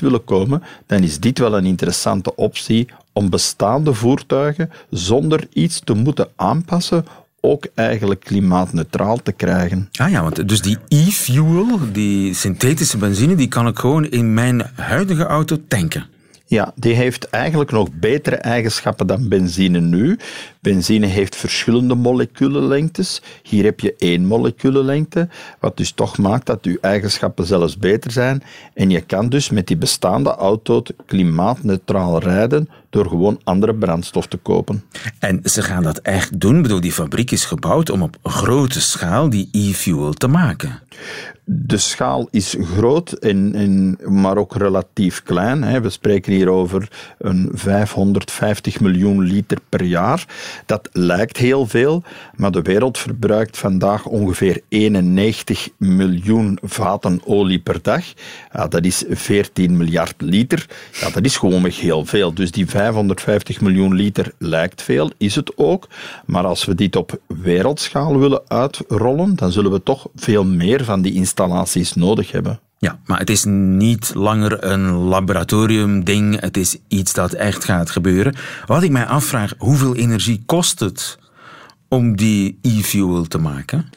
willen 0.00 0.24
komen, 0.24 0.62
dan 0.86 1.02
is 1.02 1.20
dit 1.20 1.38
wel 1.38 1.56
een 1.56 1.64
interessante 1.64 2.34
optie 2.34 2.88
om 3.12 3.30
bestaande 3.30 3.94
voertuigen 3.94 4.70
zonder 4.90 5.46
iets 5.52 5.80
te 5.84 5.94
moeten 5.94 6.28
aanpassen 6.36 7.04
ook 7.40 7.66
eigenlijk 7.74 8.20
klimaatneutraal 8.20 9.22
te 9.22 9.32
krijgen. 9.32 9.88
Ah 9.96 10.10
ja, 10.10 10.22
want 10.22 10.48
dus 10.48 10.62
die 10.62 10.78
e-fuel, 10.88 11.78
die 11.92 12.34
synthetische 12.34 12.96
benzine, 12.96 13.34
die 13.34 13.48
kan 13.48 13.66
ik 13.66 13.78
gewoon 13.78 14.06
in 14.06 14.34
mijn 14.34 14.70
huidige 14.74 15.24
auto 15.24 15.56
tanken. 15.68 16.06
Ja, 16.46 16.72
die 16.74 16.94
heeft 16.94 17.30
eigenlijk 17.30 17.70
nog 17.70 17.88
betere 17.92 18.36
eigenschappen 18.36 19.06
dan 19.06 19.28
benzine 19.28 19.80
nu. 19.80 20.18
Benzine 20.60 21.06
heeft 21.06 21.36
verschillende 21.36 21.94
moleculenlengtes. 21.94 23.22
Hier 23.42 23.64
heb 23.64 23.80
je 23.80 23.94
één 23.98 24.26
moleculenlengte, 24.26 25.28
wat 25.60 25.76
dus 25.76 25.92
toch 25.92 26.18
maakt 26.18 26.46
dat 26.46 26.64
uw 26.64 26.76
eigenschappen 26.80 27.46
zelfs 27.46 27.76
beter 27.76 28.10
zijn. 28.10 28.42
En 28.74 28.90
je 28.90 29.00
kan 29.00 29.28
dus 29.28 29.50
met 29.50 29.66
die 29.66 29.76
bestaande 29.76 30.30
auto 30.30 30.82
klimaatneutraal 31.06 32.18
rijden 32.18 32.68
door 32.94 33.08
gewoon 33.08 33.40
andere 33.44 33.74
brandstof 33.74 34.26
te 34.26 34.36
kopen. 34.36 34.84
En 35.18 35.40
ze 35.44 35.62
gaan 35.62 35.82
dat 35.82 35.98
echt 35.98 36.40
doen? 36.40 36.56
Ik 36.56 36.62
bedoel, 36.62 36.80
die 36.80 36.92
fabriek 36.92 37.30
is 37.30 37.44
gebouwd 37.44 37.90
om 37.90 38.02
op 38.02 38.16
grote 38.22 38.80
schaal 38.80 39.30
die 39.30 39.48
e-fuel 39.52 40.12
te 40.12 40.28
maken. 40.28 40.82
De 41.46 41.76
schaal 41.76 42.28
is 42.30 42.56
groot, 42.60 43.12
en, 43.12 43.54
en, 43.54 43.98
maar 44.20 44.36
ook 44.36 44.56
relatief 44.56 45.22
klein. 45.22 45.62
Hè. 45.62 45.80
We 45.80 45.90
spreken 45.90 46.32
hier 46.32 46.48
over 46.48 46.88
een 47.18 47.50
550 47.52 48.80
miljoen 48.80 49.22
liter 49.22 49.58
per 49.68 49.82
jaar. 49.82 50.26
Dat 50.66 50.88
lijkt 50.92 51.36
heel 51.36 51.66
veel, 51.66 52.02
maar 52.36 52.50
de 52.50 52.62
wereld 52.62 52.98
verbruikt 52.98 53.58
vandaag 53.58 54.06
ongeveer 54.06 54.60
91 54.68 55.68
miljoen 55.76 56.58
vaten 56.62 57.20
olie 57.24 57.60
per 57.60 57.82
dag. 57.82 58.04
Ja, 58.52 58.68
dat 58.68 58.84
is 58.84 59.04
14 59.08 59.76
miljard 59.76 60.14
liter. 60.18 60.66
Ja, 61.00 61.10
dat 61.10 61.24
is 61.24 61.36
gewoon 61.36 61.66
heel 61.66 62.04
veel. 62.04 62.34
Dus 62.34 62.50
die 62.50 62.66
550 62.84 63.60
miljoen 63.60 63.94
liter 63.94 64.32
lijkt 64.38 64.82
veel, 64.82 65.10
is 65.18 65.34
het 65.34 65.52
ook. 65.56 65.88
Maar 66.26 66.44
als 66.44 66.64
we 66.64 66.74
dit 66.74 66.96
op 66.96 67.18
wereldschaal 67.26 68.18
willen 68.18 68.42
uitrollen, 68.48 69.36
dan 69.36 69.52
zullen 69.52 69.70
we 69.70 69.82
toch 69.82 70.08
veel 70.14 70.44
meer 70.44 70.84
van 70.84 71.02
die 71.02 71.14
installaties 71.14 71.94
nodig 71.94 72.32
hebben. 72.32 72.60
Ja, 72.78 72.98
maar 73.04 73.18
het 73.18 73.30
is 73.30 73.44
niet 73.44 74.14
langer 74.14 74.64
een 74.64 74.90
laboratoriumding. 74.90 76.40
Het 76.40 76.56
is 76.56 76.76
iets 76.88 77.12
dat 77.12 77.32
echt 77.32 77.64
gaat 77.64 77.90
gebeuren. 77.90 78.34
Wat 78.66 78.82
ik 78.82 78.90
mij 78.90 79.06
afvraag, 79.06 79.54
hoeveel 79.58 79.96
energie 79.96 80.42
kost 80.46 80.80
het 80.80 81.18
om 81.88 82.16
die 82.16 82.58
e-fuel 82.62 83.24
te 83.24 83.38
maken? 83.38 83.90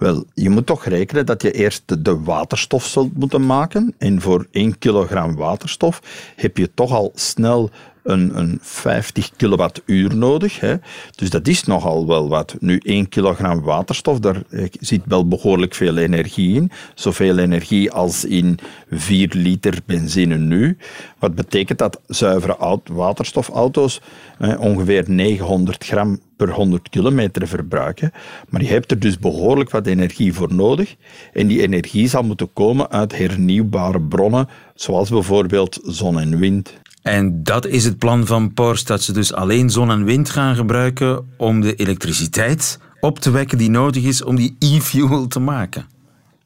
Wel, 0.00 0.24
je 0.34 0.50
moet 0.50 0.66
toch 0.66 0.84
rekenen 0.84 1.26
dat 1.26 1.42
je 1.42 1.52
eerst 1.52 2.04
de 2.04 2.18
waterstof 2.20 2.84
zult 2.84 3.16
moeten 3.16 3.46
maken. 3.46 3.94
En 3.98 4.20
voor 4.20 4.46
1 4.50 4.78
kilogram 4.78 5.36
waterstof 5.36 6.02
heb 6.36 6.56
je 6.56 6.74
toch 6.74 6.92
al 6.92 7.12
snel 7.14 7.70
een, 8.02 8.38
een 8.38 8.58
50 8.62 9.30
kilowattuur 9.36 10.16
nodig. 10.16 10.60
Hè. 10.60 10.74
Dus 11.14 11.30
dat 11.30 11.48
is 11.48 11.64
nogal 11.64 12.06
wel 12.06 12.28
wat. 12.28 12.56
Nu, 12.58 12.78
1 12.78 13.08
kilogram 13.08 13.60
waterstof, 13.60 14.18
daar 14.18 14.42
zit 14.80 15.02
wel 15.04 15.28
behoorlijk 15.28 15.74
veel 15.74 15.96
energie 15.96 16.54
in. 16.54 16.70
Zoveel 16.94 17.38
energie 17.38 17.90
als 17.90 18.24
in 18.24 18.58
4 18.90 19.28
liter 19.32 19.78
benzine 19.84 20.36
nu. 20.36 20.76
Wat 21.18 21.34
betekent 21.34 21.78
dat 21.78 22.00
zuivere 22.06 22.80
waterstofauto's 22.92 24.00
eh, 24.38 24.60
ongeveer 24.60 25.04
900 25.06 25.84
gram 25.84 26.20
per 26.36 26.50
100 26.50 26.88
kilometer 26.88 27.48
verbruiken. 27.48 28.12
Maar 28.48 28.62
je 28.62 28.68
hebt 28.68 28.90
er 28.90 28.98
dus 28.98 29.18
behoorlijk 29.18 29.70
wat 29.70 29.86
energie 29.86 30.32
voor 30.32 30.54
nodig. 30.54 30.96
En 31.32 31.46
die 31.46 31.62
energie 31.62 32.08
zal 32.08 32.22
moeten 32.22 32.52
komen 32.52 32.90
uit 32.90 33.16
hernieuwbare 33.16 34.00
bronnen, 34.00 34.48
zoals 34.74 35.10
bijvoorbeeld 35.10 35.78
zon 35.82 36.20
en 36.20 36.38
wind. 36.38 36.80
En 37.02 37.42
dat 37.42 37.66
is 37.66 37.84
het 37.84 37.98
plan 37.98 38.26
van 38.26 38.54
Porsche, 38.54 38.86
dat 38.86 39.02
ze 39.02 39.12
dus 39.12 39.32
alleen 39.32 39.70
zon 39.70 39.90
en 39.90 40.04
wind 40.04 40.30
gaan 40.30 40.56
gebruiken 40.56 41.28
om 41.36 41.60
de 41.60 41.74
elektriciteit 41.74 42.78
op 43.00 43.18
te 43.18 43.30
wekken 43.30 43.58
die 43.58 43.70
nodig 43.70 44.04
is 44.04 44.22
om 44.22 44.36
die 44.36 44.56
e-fuel 44.58 45.26
te 45.26 45.40
maken. 45.40 45.86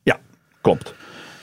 Ja, 0.02 0.20
klopt. 0.60 0.94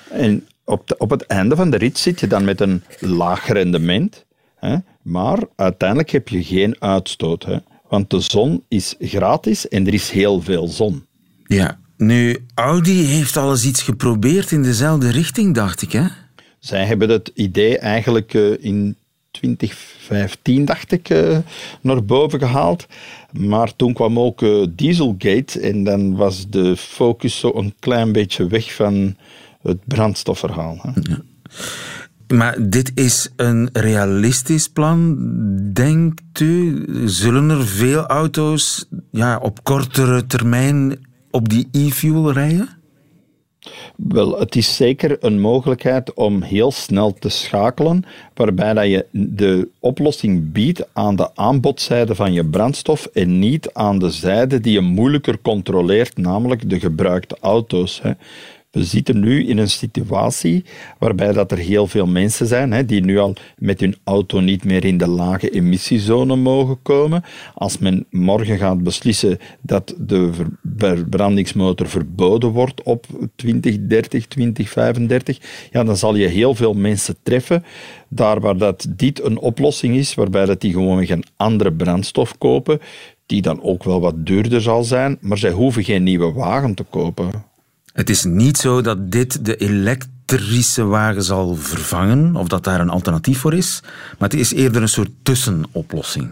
En 0.10 0.48
op, 0.66 0.96
op 0.98 1.10
het 1.10 1.26
einde 1.26 1.56
van 1.56 1.70
de 1.70 1.78
rit 1.78 1.98
zit 1.98 2.20
je 2.20 2.28
dan 2.28 2.44
met 2.44 2.62
een 2.62 2.84
laag 3.00 3.48
rendement, 3.48 4.26
hè, 4.56 4.76
maar 5.02 5.40
uiteindelijk 5.56 6.10
heb 6.10 6.28
je 6.28 6.44
geen 6.44 6.76
uitstoot. 6.80 7.44
Hè, 7.44 7.58
want 7.90 8.10
de 8.10 8.20
zon 8.20 8.64
is 8.68 8.96
gratis 9.00 9.68
en 9.68 9.88
er 9.88 9.94
is 9.94 10.10
heel 10.10 10.42
veel 10.42 10.68
zon. 10.68 11.06
Ja, 11.46 11.80
nu, 11.98 12.46
Audi 12.54 13.04
heeft 13.04 13.38
al 13.38 13.52
eens 13.52 13.66
iets 13.66 13.82
geprobeerd 13.82 14.52
in 14.52 14.64
dezelfde 14.64 15.12
richting, 15.12 15.56
dacht 15.56 15.82
ik, 15.82 15.92
hè? 15.92 16.06
Zij 16.60 16.86
hebben 16.86 17.10
het 17.10 17.32
idee 17.34 17.78
eigenlijk 17.78 18.34
uh, 18.34 18.64
in 18.64 18.98
2015, 19.32 20.66
dacht 20.66 20.92
ik, 20.92 21.10
uh, 21.10 21.38
naar 21.82 22.04
boven 22.04 22.40
gehaald. 22.40 22.88
Maar 23.32 23.76
toen 23.76 23.94
kwam 23.94 24.20
ook 24.20 24.42
uh, 24.42 24.66
Dieselgate 24.70 25.60
en 25.60 25.84
dan 25.84 26.16
was 26.16 26.50
de 26.50 26.78
focus 26.78 27.40
zo 27.40 27.52
een 27.56 27.74
klein 27.80 28.12
beetje 28.12 28.48
weg 28.48 28.76
van 28.76 29.16
het 29.62 29.80
brandstofverhaal. 29.86 30.78
Hè. 30.82 31.16
Maar 32.36 32.70
dit 32.70 32.92
is 32.96 33.30
een 33.36 33.70
realistisch 33.74 34.70
plan, 34.70 35.18
denkt 35.74 36.40
u? 36.40 36.86
Zullen 37.06 37.50
er 37.50 37.68
veel 37.68 38.06
auto's 38.06 38.86
ja, 39.12 39.38
op 39.38 39.64
kortere 39.64 40.26
termijn 40.28 41.00
op 41.32 41.50
die 41.50 41.68
e-fuel 41.72 42.32
rijden? 42.32 42.81
Wel, 43.96 44.40
het 44.40 44.56
is 44.56 44.76
zeker 44.76 45.18
een 45.20 45.40
mogelijkheid 45.40 46.14
om 46.14 46.42
heel 46.42 46.72
snel 46.72 47.14
te 47.14 47.30
schakelen, 47.30 48.04
waarbij 48.34 48.74
dat 48.74 48.86
je 48.86 49.06
de 49.12 49.68
oplossing 49.80 50.52
biedt 50.52 50.88
aan 50.94 51.16
de 51.16 51.36
aanbodzijde 51.36 52.16
van 52.16 52.34
je 52.34 52.46
brandstof 52.46 53.06
en 53.06 53.40
niet 53.40 53.74
aan 53.74 54.00
de 54.00 54.10
zijde 54.10 54.60
die 54.60 54.74
je 54.74 54.82
moeilijker 54.82 55.42
controleert, 55.42 56.18
namelijk 56.18 56.70
de 56.70 56.80
gebruikte 56.80 57.38
auto's. 57.42 58.02
We 58.72 58.84
zitten 58.84 59.20
nu 59.20 59.48
in 59.48 59.58
een 59.58 59.70
situatie 59.70 60.64
waarbij 61.00 61.34
dat 61.34 61.52
er 61.52 61.58
heel 61.58 61.88
veel 61.88 62.08
mensen 62.08 62.48
zijn 62.48 62.72
hè, 62.72 62.86
die 62.86 63.02
nu 63.02 63.20
al 63.20 63.36
met 63.58 63.80
hun 63.80 63.96
auto 64.04 64.40
niet 64.40 64.64
meer 64.64 64.86
in 64.86 64.98
de 64.98 65.08
lage 65.08 65.50
emissiezone 65.50 66.36
mogen 66.36 66.82
komen. 66.82 67.24
Als 67.54 67.78
men 67.78 68.06
morgen 68.10 68.58
gaat 68.58 68.84
beslissen 68.84 69.40
dat 69.62 69.96
de 69.98 70.30
verbrandingsmotor 70.78 71.88
verboden 71.88 72.50
wordt 72.50 72.84
op 72.84 73.06
2030, 73.36 74.28
2035, 74.28 75.40
ja, 75.72 75.84
dan 75.84 75.98
zal 75.98 76.16
je 76.16 76.28
heel 76.28 76.56
veel 76.56 76.74
mensen 76.74 77.16
treffen 77.24 77.64
daar 78.10 78.40
waar 78.40 78.58
dat 78.58 78.88
dit 78.90 79.24
een 79.24 79.38
oplossing 79.38 79.96
is, 79.96 80.16
waarbij 80.16 80.46
dat 80.46 80.62
die 80.62 80.74
gewoon 80.74 81.06
een 81.08 81.26
andere 81.38 81.74
brandstof 81.74 82.38
kopen, 82.38 82.80
die 83.26 83.42
dan 83.42 83.62
ook 83.62 83.84
wel 83.84 84.02
wat 84.02 84.26
duurder 84.26 84.62
zal 84.62 84.84
zijn, 84.84 85.18
maar 85.22 85.38
zij 85.38 85.52
hoeven 85.52 85.84
geen 85.84 86.04
nieuwe 86.04 86.32
wagen 86.32 86.76
te 86.76 86.84
kopen. 86.84 87.51
Het 88.02 88.10
is 88.10 88.24
niet 88.24 88.58
zo 88.58 88.82
dat 88.82 89.12
dit 89.12 89.46
de 89.46 89.56
elektrische 89.56 90.84
wagen 90.84 91.24
zal 91.24 91.56
vervangen, 91.56 92.36
of 92.36 92.48
dat 92.48 92.64
daar 92.64 92.80
een 92.80 92.90
alternatief 92.90 93.40
voor 93.40 93.54
is, 93.54 93.80
maar 94.20 94.30
het 94.30 94.40
is 94.40 94.54
eerder 94.54 94.82
een 94.82 94.90
soort 94.90 95.10
tussenoplossing. 95.24 96.30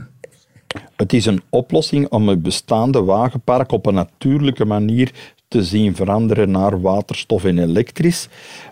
Het 0.96 1.14
is 1.14 1.26
een 1.26 1.42
oplossing 1.50 2.08
om 2.08 2.28
het 2.28 2.42
bestaande 2.42 3.04
wagenpark 3.04 3.72
op 3.72 3.86
een 3.86 3.94
natuurlijke 3.94 4.66
manier 4.66 5.12
te 5.48 5.64
zien 5.64 5.96
veranderen 5.96 6.52
naar 6.52 6.82
waterstof 6.82 7.44
en 7.44 7.60
elektrisch. 7.60 8.28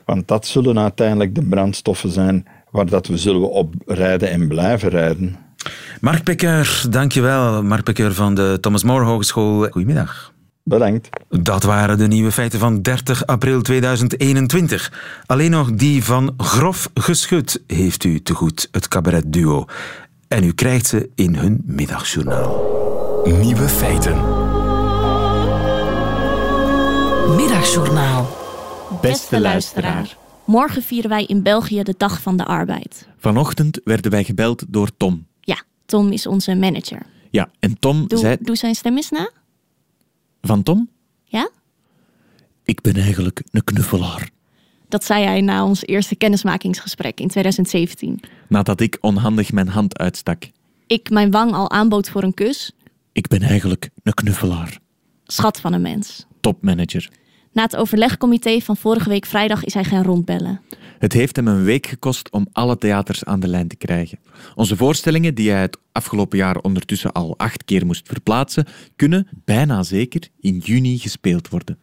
Want 0.05 0.27
dat 0.27 0.45
zullen 0.45 0.79
uiteindelijk 0.79 1.35
de 1.35 1.43
brandstoffen 1.43 2.11
zijn 2.11 2.45
waar 2.71 2.85
dat 2.85 3.07
we 3.07 3.17
zullen 3.17 3.51
op 3.51 3.73
rijden 3.85 4.29
en 4.29 4.47
blijven 4.47 4.89
rijden. 4.89 5.37
Mark 6.01 6.23
Pekker, 6.23 6.85
dankjewel. 6.89 7.63
Mark 7.63 7.83
Pekker 7.83 8.13
van 8.13 8.35
de 8.35 8.57
Thomas 8.61 8.83
More 8.83 9.05
Hogeschool. 9.05 9.67
Goedemiddag. 9.69 10.35
Bedankt. 10.67 11.09
Dat 11.29 11.63
waren 11.63 11.97
de 11.97 12.07
nieuwe 12.07 12.31
feiten 12.31 12.59
van 12.59 12.81
30 12.81 13.25
april 13.25 13.61
2021. 13.61 15.21
Alleen 15.25 15.51
nog 15.51 15.71
die 15.71 16.03
van 16.03 16.33
grof 16.37 16.89
geschud 16.93 17.63
heeft 17.67 18.03
u 18.03 18.21
te 18.21 18.33
goed, 18.33 18.67
het 18.71 18.87
cabaretduo. 18.87 19.65
En 20.27 20.43
u 20.43 20.53
krijgt 20.53 20.85
ze 20.85 21.09
in 21.15 21.35
hun 21.35 21.61
middagjournaal. 21.65 23.21
Nieuwe 23.25 23.67
feiten. 23.67 24.15
Middagjournaal. 27.35 28.29
Beste 29.01 29.39
luisteraar. 29.39 30.17
Morgen 30.45 30.81
vieren 30.81 31.09
wij 31.09 31.23
in 31.25 31.43
België 31.43 31.83
de 31.83 31.95
Dag 31.97 32.21
van 32.21 32.37
de 32.37 32.45
Arbeid. 32.45 33.07
Vanochtend 33.17 33.81
werden 33.83 34.11
wij 34.11 34.23
gebeld 34.23 34.63
door 34.67 34.89
Tom. 34.97 35.27
Ja, 35.41 35.61
Tom 35.85 36.11
is 36.11 36.27
onze 36.27 36.55
manager. 36.55 37.01
Ja, 37.31 37.49
en 37.59 37.79
Tom 37.79 38.07
doe, 38.07 38.19
zei... 38.19 38.37
Doe 38.39 38.55
zijn 38.55 38.75
stem 38.75 38.95
eens 38.95 39.09
na. 39.09 39.29
Van 40.47 40.63
Tom? 40.63 40.89
Ja? 41.23 41.49
Ik 42.63 42.81
ben 42.81 42.95
eigenlijk 42.95 43.41
een 43.51 43.63
knuffelaar. 43.63 44.29
Dat 44.89 45.03
zei 45.03 45.23
hij 45.23 45.41
na 45.41 45.65
ons 45.65 45.85
eerste 45.85 46.15
kennismakingsgesprek 46.15 47.19
in 47.19 47.27
2017. 47.27 48.19
Nadat 48.47 48.81
ik 48.81 48.97
onhandig 49.01 49.51
mijn 49.51 49.67
hand 49.67 49.97
uitstak. 49.97 50.49
Ik 50.87 51.09
mijn 51.09 51.31
wang 51.31 51.53
al 51.53 51.71
aanbood 51.71 52.09
voor 52.09 52.23
een 52.23 52.33
kus. 52.33 52.71
Ik 53.11 53.27
ben 53.27 53.41
eigenlijk 53.41 53.89
een 54.03 54.13
knuffelaar. 54.13 54.79
Schat 55.23 55.59
van 55.59 55.73
een 55.73 55.81
mens. 55.81 56.25
Topmanager. 56.39 57.09
Na 57.57 57.63
het 57.63 57.75
overlegcomité 57.75 58.59
van 58.59 58.77
vorige 58.77 59.09
week 59.09 59.25
vrijdag 59.25 59.63
is 59.63 59.73
hij 59.73 59.83
gaan 59.83 60.03
rondbellen. 60.03 60.61
Het 60.99 61.13
heeft 61.13 61.35
hem 61.35 61.47
een 61.47 61.63
week 61.63 61.87
gekost 61.87 62.29
om 62.31 62.47
alle 62.51 62.77
theaters 62.77 63.23
aan 63.23 63.39
de 63.39 63.47
lijn 63.47 63.67
te 63.67 63.75
krijgen. 63.75 64.19
Onze 64.55 64.75
voorstellingen, 64.75 65.35
die 65.35 65.49
hij 65.49 65.61
het 65.61 65.77
afgelopen 65.91 66.37
jaar 66.37 66.57
ondertussen 66.57 67.11
al 67.11 67.37
acht 67.37 67.63
keer 67.63 67.85
moest 67.85 68.07
verplaatsen, 68.07 68.65
kunnen 68.95 69.27
bijna 69.45 69.83
zeker 69.83 70.27
in 70.39 70.57
juni 70.57 70.97
gespeeld 70.97 71.49
worden. 71.49 71.77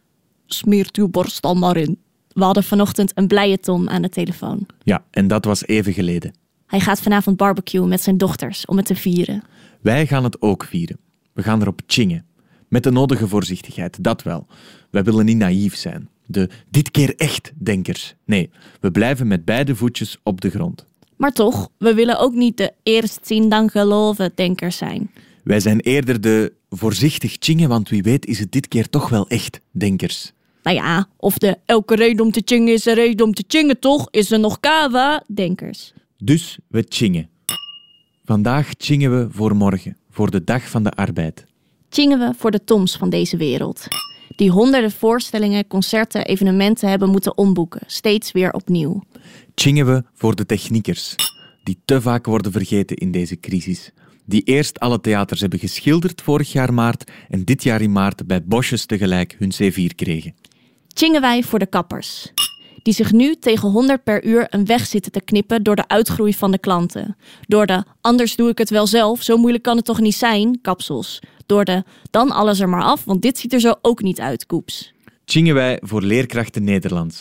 Smeert 0.46 0.96
uw 0.96 1.08
borst 1.08 1.44
al 1.44 1.54
maar 1.54 1.76
in. 1.76 1.98
We 2.28 2.44
hadden 2.44 2.64
vanochtend 2.64 3.12
een 3.14 3.26
blije 3.26 3.58
Tom 3.58 3.88
aan 3.88 4.02
de 4.02 4.08
telefoon. 4.08 4.66
Ja, 4.82 5.04
en 5.10 5.28
dat 5.28 5.44
was 5.44 5.66
even 5.66 5.92
geleden. 5.92 6.34
Hij 6.66 6.80
gaat 6.80 7.00
vanavond 7.00 7.36
barbecuen 7.36 7.88
met 7.88 8.02
zijn 8.02 8.18
dochters 8.18 8.66
om 8.66 8.76
het 8.76 8.86
te 8.86 8.96
vieren. 8.96 9.42
Wij 9.80 10.06
gaan 10.06 10.24
het 10.24 10.42
ook 10.42 10.64
vieren. 10.64 10.98
We 11.32 11.42
gaan 11.42 11.60
erop 11.60 11.80
chingen. 11.86 12.24
Met 12.68 12.82
de 12.82 12.90
nodige 12.90 13.28
voorzichtigheid, 13.28 14.04
dat 14.04 14.22
wel. 14.22 14.46
Wij 14.90 15.04
willen 15.04 15.24
niet 15.24 15.36
naïef 15.36 15.76
zijn. 15.76 16.08
De 16.26 16.48
dit 16.70 16.90
keer 16.90 17.14
echt 17.16 17.52
denkers. 17.54 18.14
Nee, 18.24 18.50
we 18.80 18.90
blijven 18.90 19.26
met 19.26 19.44
beide 19.44 19.76
voetjes 19.76 20.18
op 20.22 20.40
de 20.40 20.50
grond. 20.50 20.86
Maar 21.16 21.32
toch, 21.32 21.68
we 21.78 21.94
willen 21.94 22.18
ook 22.18 22.34
niet 22.34 22.56
de 22.56 22.72
eerst 22.82 23.26
zien 23.26 23.48
dan 23.48 23.70
geloven 23.70 24.32
denkers 24.34 24.76
zijn. 24.76 25.10
Wij 25.44 25.60
zijn 25.60 25.80
eerder 25.80 26.20
de 26.20 26.52
voorzichtig 26.68 27.36
chingen, 27.38 27.68
want 27.68 27.88
wie 27.88 28.02
weet 28.02 28.26
is 28.26 28.38
het 28.38 28.52
dit 28.52 28.68
keer 28.68 28.88
toch 28.88 29.08
wel 29.08 29.28
echt 29.28 29.60
denkers. 29.70 30.32
Nou 30.62 30.76
ja, 30.76 31.08
of 31.16 31.38
de 31.38 31.58
elke 31.64 31.94
reden 31.94 32.24
om 32.24 32.32
te 32.32 32.42
chingen 32.44 32.72
is 32.72 32.86
een 32.86 32.94
reden 32.94 33.26
om 33.26 33.34
te 33.34 33.44
chingen 33.46 33.78
toch? 33.78 34.08
Is 34.10 34.30
er 34.30 34.40
nog 34.40 34.60
kava 34.60 35.24
denkers. 35.34 35.92
Dus 36.18 36.58
we 36.68 36.84
chingen. 36.88 37.28
Vandaag 38.24 38.70
chingen 38.78 39.18
we 39.18 39.26
voor 39.30 39.56
morgen, 39.56 39.96
voor 40.10 40.30
de 40.30 40.44
dag 40.44 40.68
van 40.68 40.82
de 40.82 40.90
arbeid. 40.90 41.46
Chingen 41.94 42.18
we 42.18 42.32
voor 42.36 42.50
de 42.50 42.64
Toms 42.64 42.96
van 42.96 43.10
deze 43.10 43.36
wereld. 43.36 43.86
Die 44.36 44.50
honderden 44.50 44.90
voorstellingen, 44.90 45.66
concerten, 45.66 46.24
evenementen 46.24 46.88
hebben 46.88 47.08
moeten 47.08 47.36
omboeken. 47.36 47.80
Steeds 47.86 48.32
weer 48.32 48.52
opnieuw. 48.52 49.02
Chingen 49.54 49.86
we 49.86 50.04
voor 50.14 50.34
de 50.34 50.46
techniekers, 50.46 51.14
die 51.62 51.78
te 51.84 52.00
vaak 52.00 52.26
worden 52.26 52.52
vergeten 52.52 52.96
in 52.96 53.10
deze 53.10 53.40
crisis. 53.40 53.90
Die 54.24 54.42
eerst 54.42 54.78
alle 54.78 55.00
theaters 55.00 55.40
hebben 55.40 55.58
geschilderd 55.58 56.22
vorig 56.22 56.52
jaar 56.52 56.74
maart 56.74 57.10
en 57.28 57.44
dit 57.44 57.62
jaar 57.62 57.80
in 57.80 57.92
maart 57.92 58.26
bij 58.26 58.44
Bosjes 58.44 58.86
tegelijk 58.86 59.36
hun 59.38 59.52
C4 59.52 59.94
kregen. 59.94 60.34
Chingen 60.88 61.20
wij 61.20 61.42
voor 61.42 61.58
de 61.58 61.66
kappers. 61.66 62.32
Die 62.82 62.94
zich 62.94 63.12
nu 63.12 63.34
tegen 63.34 63.70
100 63.70 64.04
per 64.04 64.24
uur 64.24 64.46
een 64.50 64.66
weg 64.66 64.86
zitten 64.86 65.12
te 65.12 65.20
knippen 65.20 65.62
door 65.62 65.76
de 65.76 65.88
uitgroei 65.88 66.34
van 66.34 66.50
de 66.50 66.58
klanten. 66.58 67.16
Door 67.46 67.66
de 67.66 67.84
anders 68.00 68.36
doe 68.36 68.48
ik 68.48 68.58
het 68.58 68.70
wel 68.70 68.86
zelf, 68.86 69.22
zo 69.22 69.36
moeilijk 69.36 69.62
kan 69.62 69.76
het 69.76 69.84
toch 69.84 70.00
niet 70.00 70.14
zijn, 70.14 70.58
kapsels. 70.62 71.20
Door 71.46 71.64
de 71.64 71.82
dan 72.10 72.30
alles 72.30 72.60
er 72.60 72.68
maar 72.68 72.82
af, 72.82 73.04
want 73.04 73.22
dit 73.22 73.38
ziet 73.38 73.52
er 73.52 73.60
zo 73.60 73.74
ook 73.82 74.02
niet 74.02 74.20
uit, 74.20 74.46
koeps. 74.46 74.94
Chingen 75.24 75.54
wij 75.54 75.80
voor 75.82 76.02
leerkrachten 76.02 76.64
Nederlands. 76.64 77.20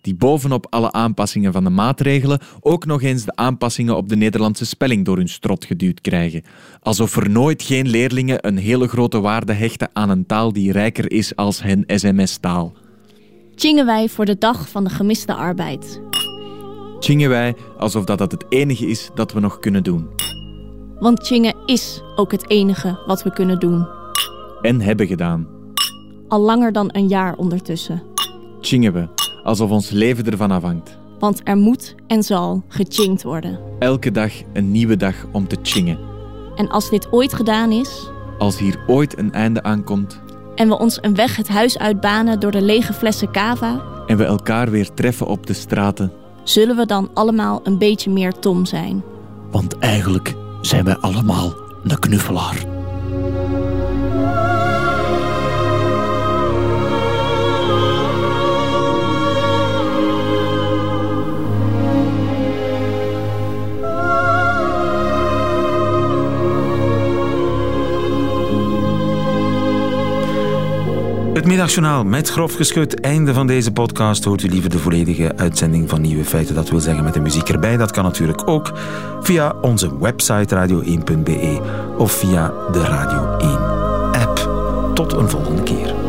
Die 0.00 0.14
bovenop 0.14 0.66
alle 0.70 0.92
aanpassingen 0.92 1.52
van 1.52 1.64
de 1.64 1.70
maatregelen 1.70 2.40
ook 2.60 2.86
nog 2.86 3.02
eens 3.02 3.24
de 3.24 3.36
aanpassingen 3.36 3.96
op 3.96 4.08
de 4.08 4.16
Nederlandse 4.16 4.66
spelling 4.66 5.04
door 5.04 5.16
hun 5.16 5.28
strot 5.28 5.64
geduwd 5.64 6.00
krijgen. 6.00 6.42
Alsof 6.80 7.16
er 7.16 7.30
nooit 7.30 7.62
geen 7.62 7.88
leerlingen 7.88 8.46
een 8.46 8.56
hele 8.56 8.88
grote 8.88 9.20
waarde 9.20 9.52
hechten 9.52 9.90
aan 9.92 10.10
een 10.10 10.26
taal 10.26 10.52
die 10.52 10.72
rijker 10.72 11.10
is 11.12 11.36
als 11.36 11.62
hun 11.62 11.84
sms-taal. 11.86 12.72
Chingen 13.54 13.86
wij 13.86 14.08
voor 14.08 14.24
de 14.24 14.38
dag 14.38 14.68
van 14.68 14.84
de 14.84 14.90
gemiste 14.90 15.34
arbeid. 15.34 16.00
Chingen 16.98 17.28
wij 17.28 17.54
alsof 17.78 18.04
dat, 18.04 18.18
dat 18.18 18.32
het 18.32 18.44
enige 18.48 18.86
is 18.86 19.10
dat 19.14 19.32
we 19.32 19.40
nog 19.40 19.58
kunnen 19.58 19.82
doen. 19.82 20.08
Want 21.04 21.26
chingen 21.26 21.54
is 21.66 22.02
ook 22.16 22.32
het 22.32 22.50
enige 22.50 22.98
wat 23.06 23.22
we 23.22 23.32
kunnen 23.32 23.58
doen. 23.58 23.86
En 24.62 24.80
hebben 24.80 25.06
gedaan. 25.06 25.46
Al 26.28 26.40
langer 26.40 26.72
dan 26.72 26.88
een 26.92 27.08
jaar 27.08 27.36
ondertussen. 27.36 28.02
Chingen 28.60 28.92
we, 28.92 29.08
alsof 29.42 29.70
ons 29.70 29.90
leven 29.90 30.30
ervan 30.30 30.50
afhangt. 30.50 30.98
Want 31.18 31.40
er 31.44 31.56
moet 31.56 31.94
en 32.06 32.22
zal 32.22 32.62
gechingd 32.68 33.22
worden. 33.22 33.58
Elke 33.78 34.10
dag 34.10 34.32
een 34.52 34.70
nieuwe 34.70 34.96
dag 34.96 35.14
om 35.32 35.48
te 35.48 35.56
chingen. 35.62 35.98
En 36.56 36.68
als 36.68 36.90
dit 36.90 37.12
ooit 37.12 37.34
gedaan 37.34 37.72
is, 37.72 38.10
Als 38.38 38.58
hier 38.58 38.84
ooit 38.86 39.18
een 39.18 39.32
einde 39.32 39.62
aankomt 39.62 40.20
en 40.54 40.68
we 40.68 40.78
ons 40.78 40.98
een 41.02 41.14
weg 41.14 41.36
het 41.36 41.48
huis 41.48 41.78
uitbanen 41.78 42.40
door 42.40 42.50
de 42.50 42.62
lege 42.62 42.92
flessen 42.92 43.30
cava, 43.30 43.82
en 44.06 44.16
we 44.16 44.24
elkaar 44.24 44.70
weer 44.70 44.94
treffen 44.94 45.26
op 45.26 45.46
de 45.46 45.52
straten, 45.52 46.12
zullen 46.44 46.76
we 46.76 46.86
dan 46.86 47.10
allemaal 47.14 47.60
een 47.62 47.78
beetje 47.78 48.10
meer 48.10 48.32
Tom 48.38 48.64
zijn. 48.64 49.02
want 49.50 49.78
eigenlijk 49.78 50.34
zijn 50.66 50.84
wij 50.84 50.96
allemaal 50.96 51.54
een 51.82 51.98
knuffelaar. 51.98 52.73
Het 71.44 71.52
middagjournaal 71.52 72.04
met 72.04 72.28
grof 72.30 72.54
geschut. 72.54 73.00
Einde 73.00 73.34
van 73.34 73.46
deze 73.46 73.72
podcast. 73.72 74.24
Hoort 74.24 74.42
u 74.42 74.48
liever 74.48 74.70
de 74.70 74.78
volledige 74.78 75.36
uitzending 75.36 75.88
van 75.88 76.00
Nieuwe 76.00 76.24
Feiten. 76.24 76.54
Dat 76.54 76.70
wil 76.70 76.80
zeggen 76.80 77.04
met 77.04 77.14
de 77.14 77.20
muziek 77.20 77.48
erbij. 77.48 77.76
Dat 77.76 77.90
kan 77.90 78.04
natuurlijk 78.04 78.48
ook 78.48 78.72
via 79.20 79.54
onze 79.60 79.98
website 79.98 80.54
radio1.be 80.56 81.60
of 81.98 82.12
via 82.12 82.52
de 82.72 82.80
Radio 82.80 83.36
1 83.38 83.58
app. 84.12 84.50
Tot 84.94 85.12
een 85.12 85.28
volgende 85.28 85.62
keer. 85.62 86.03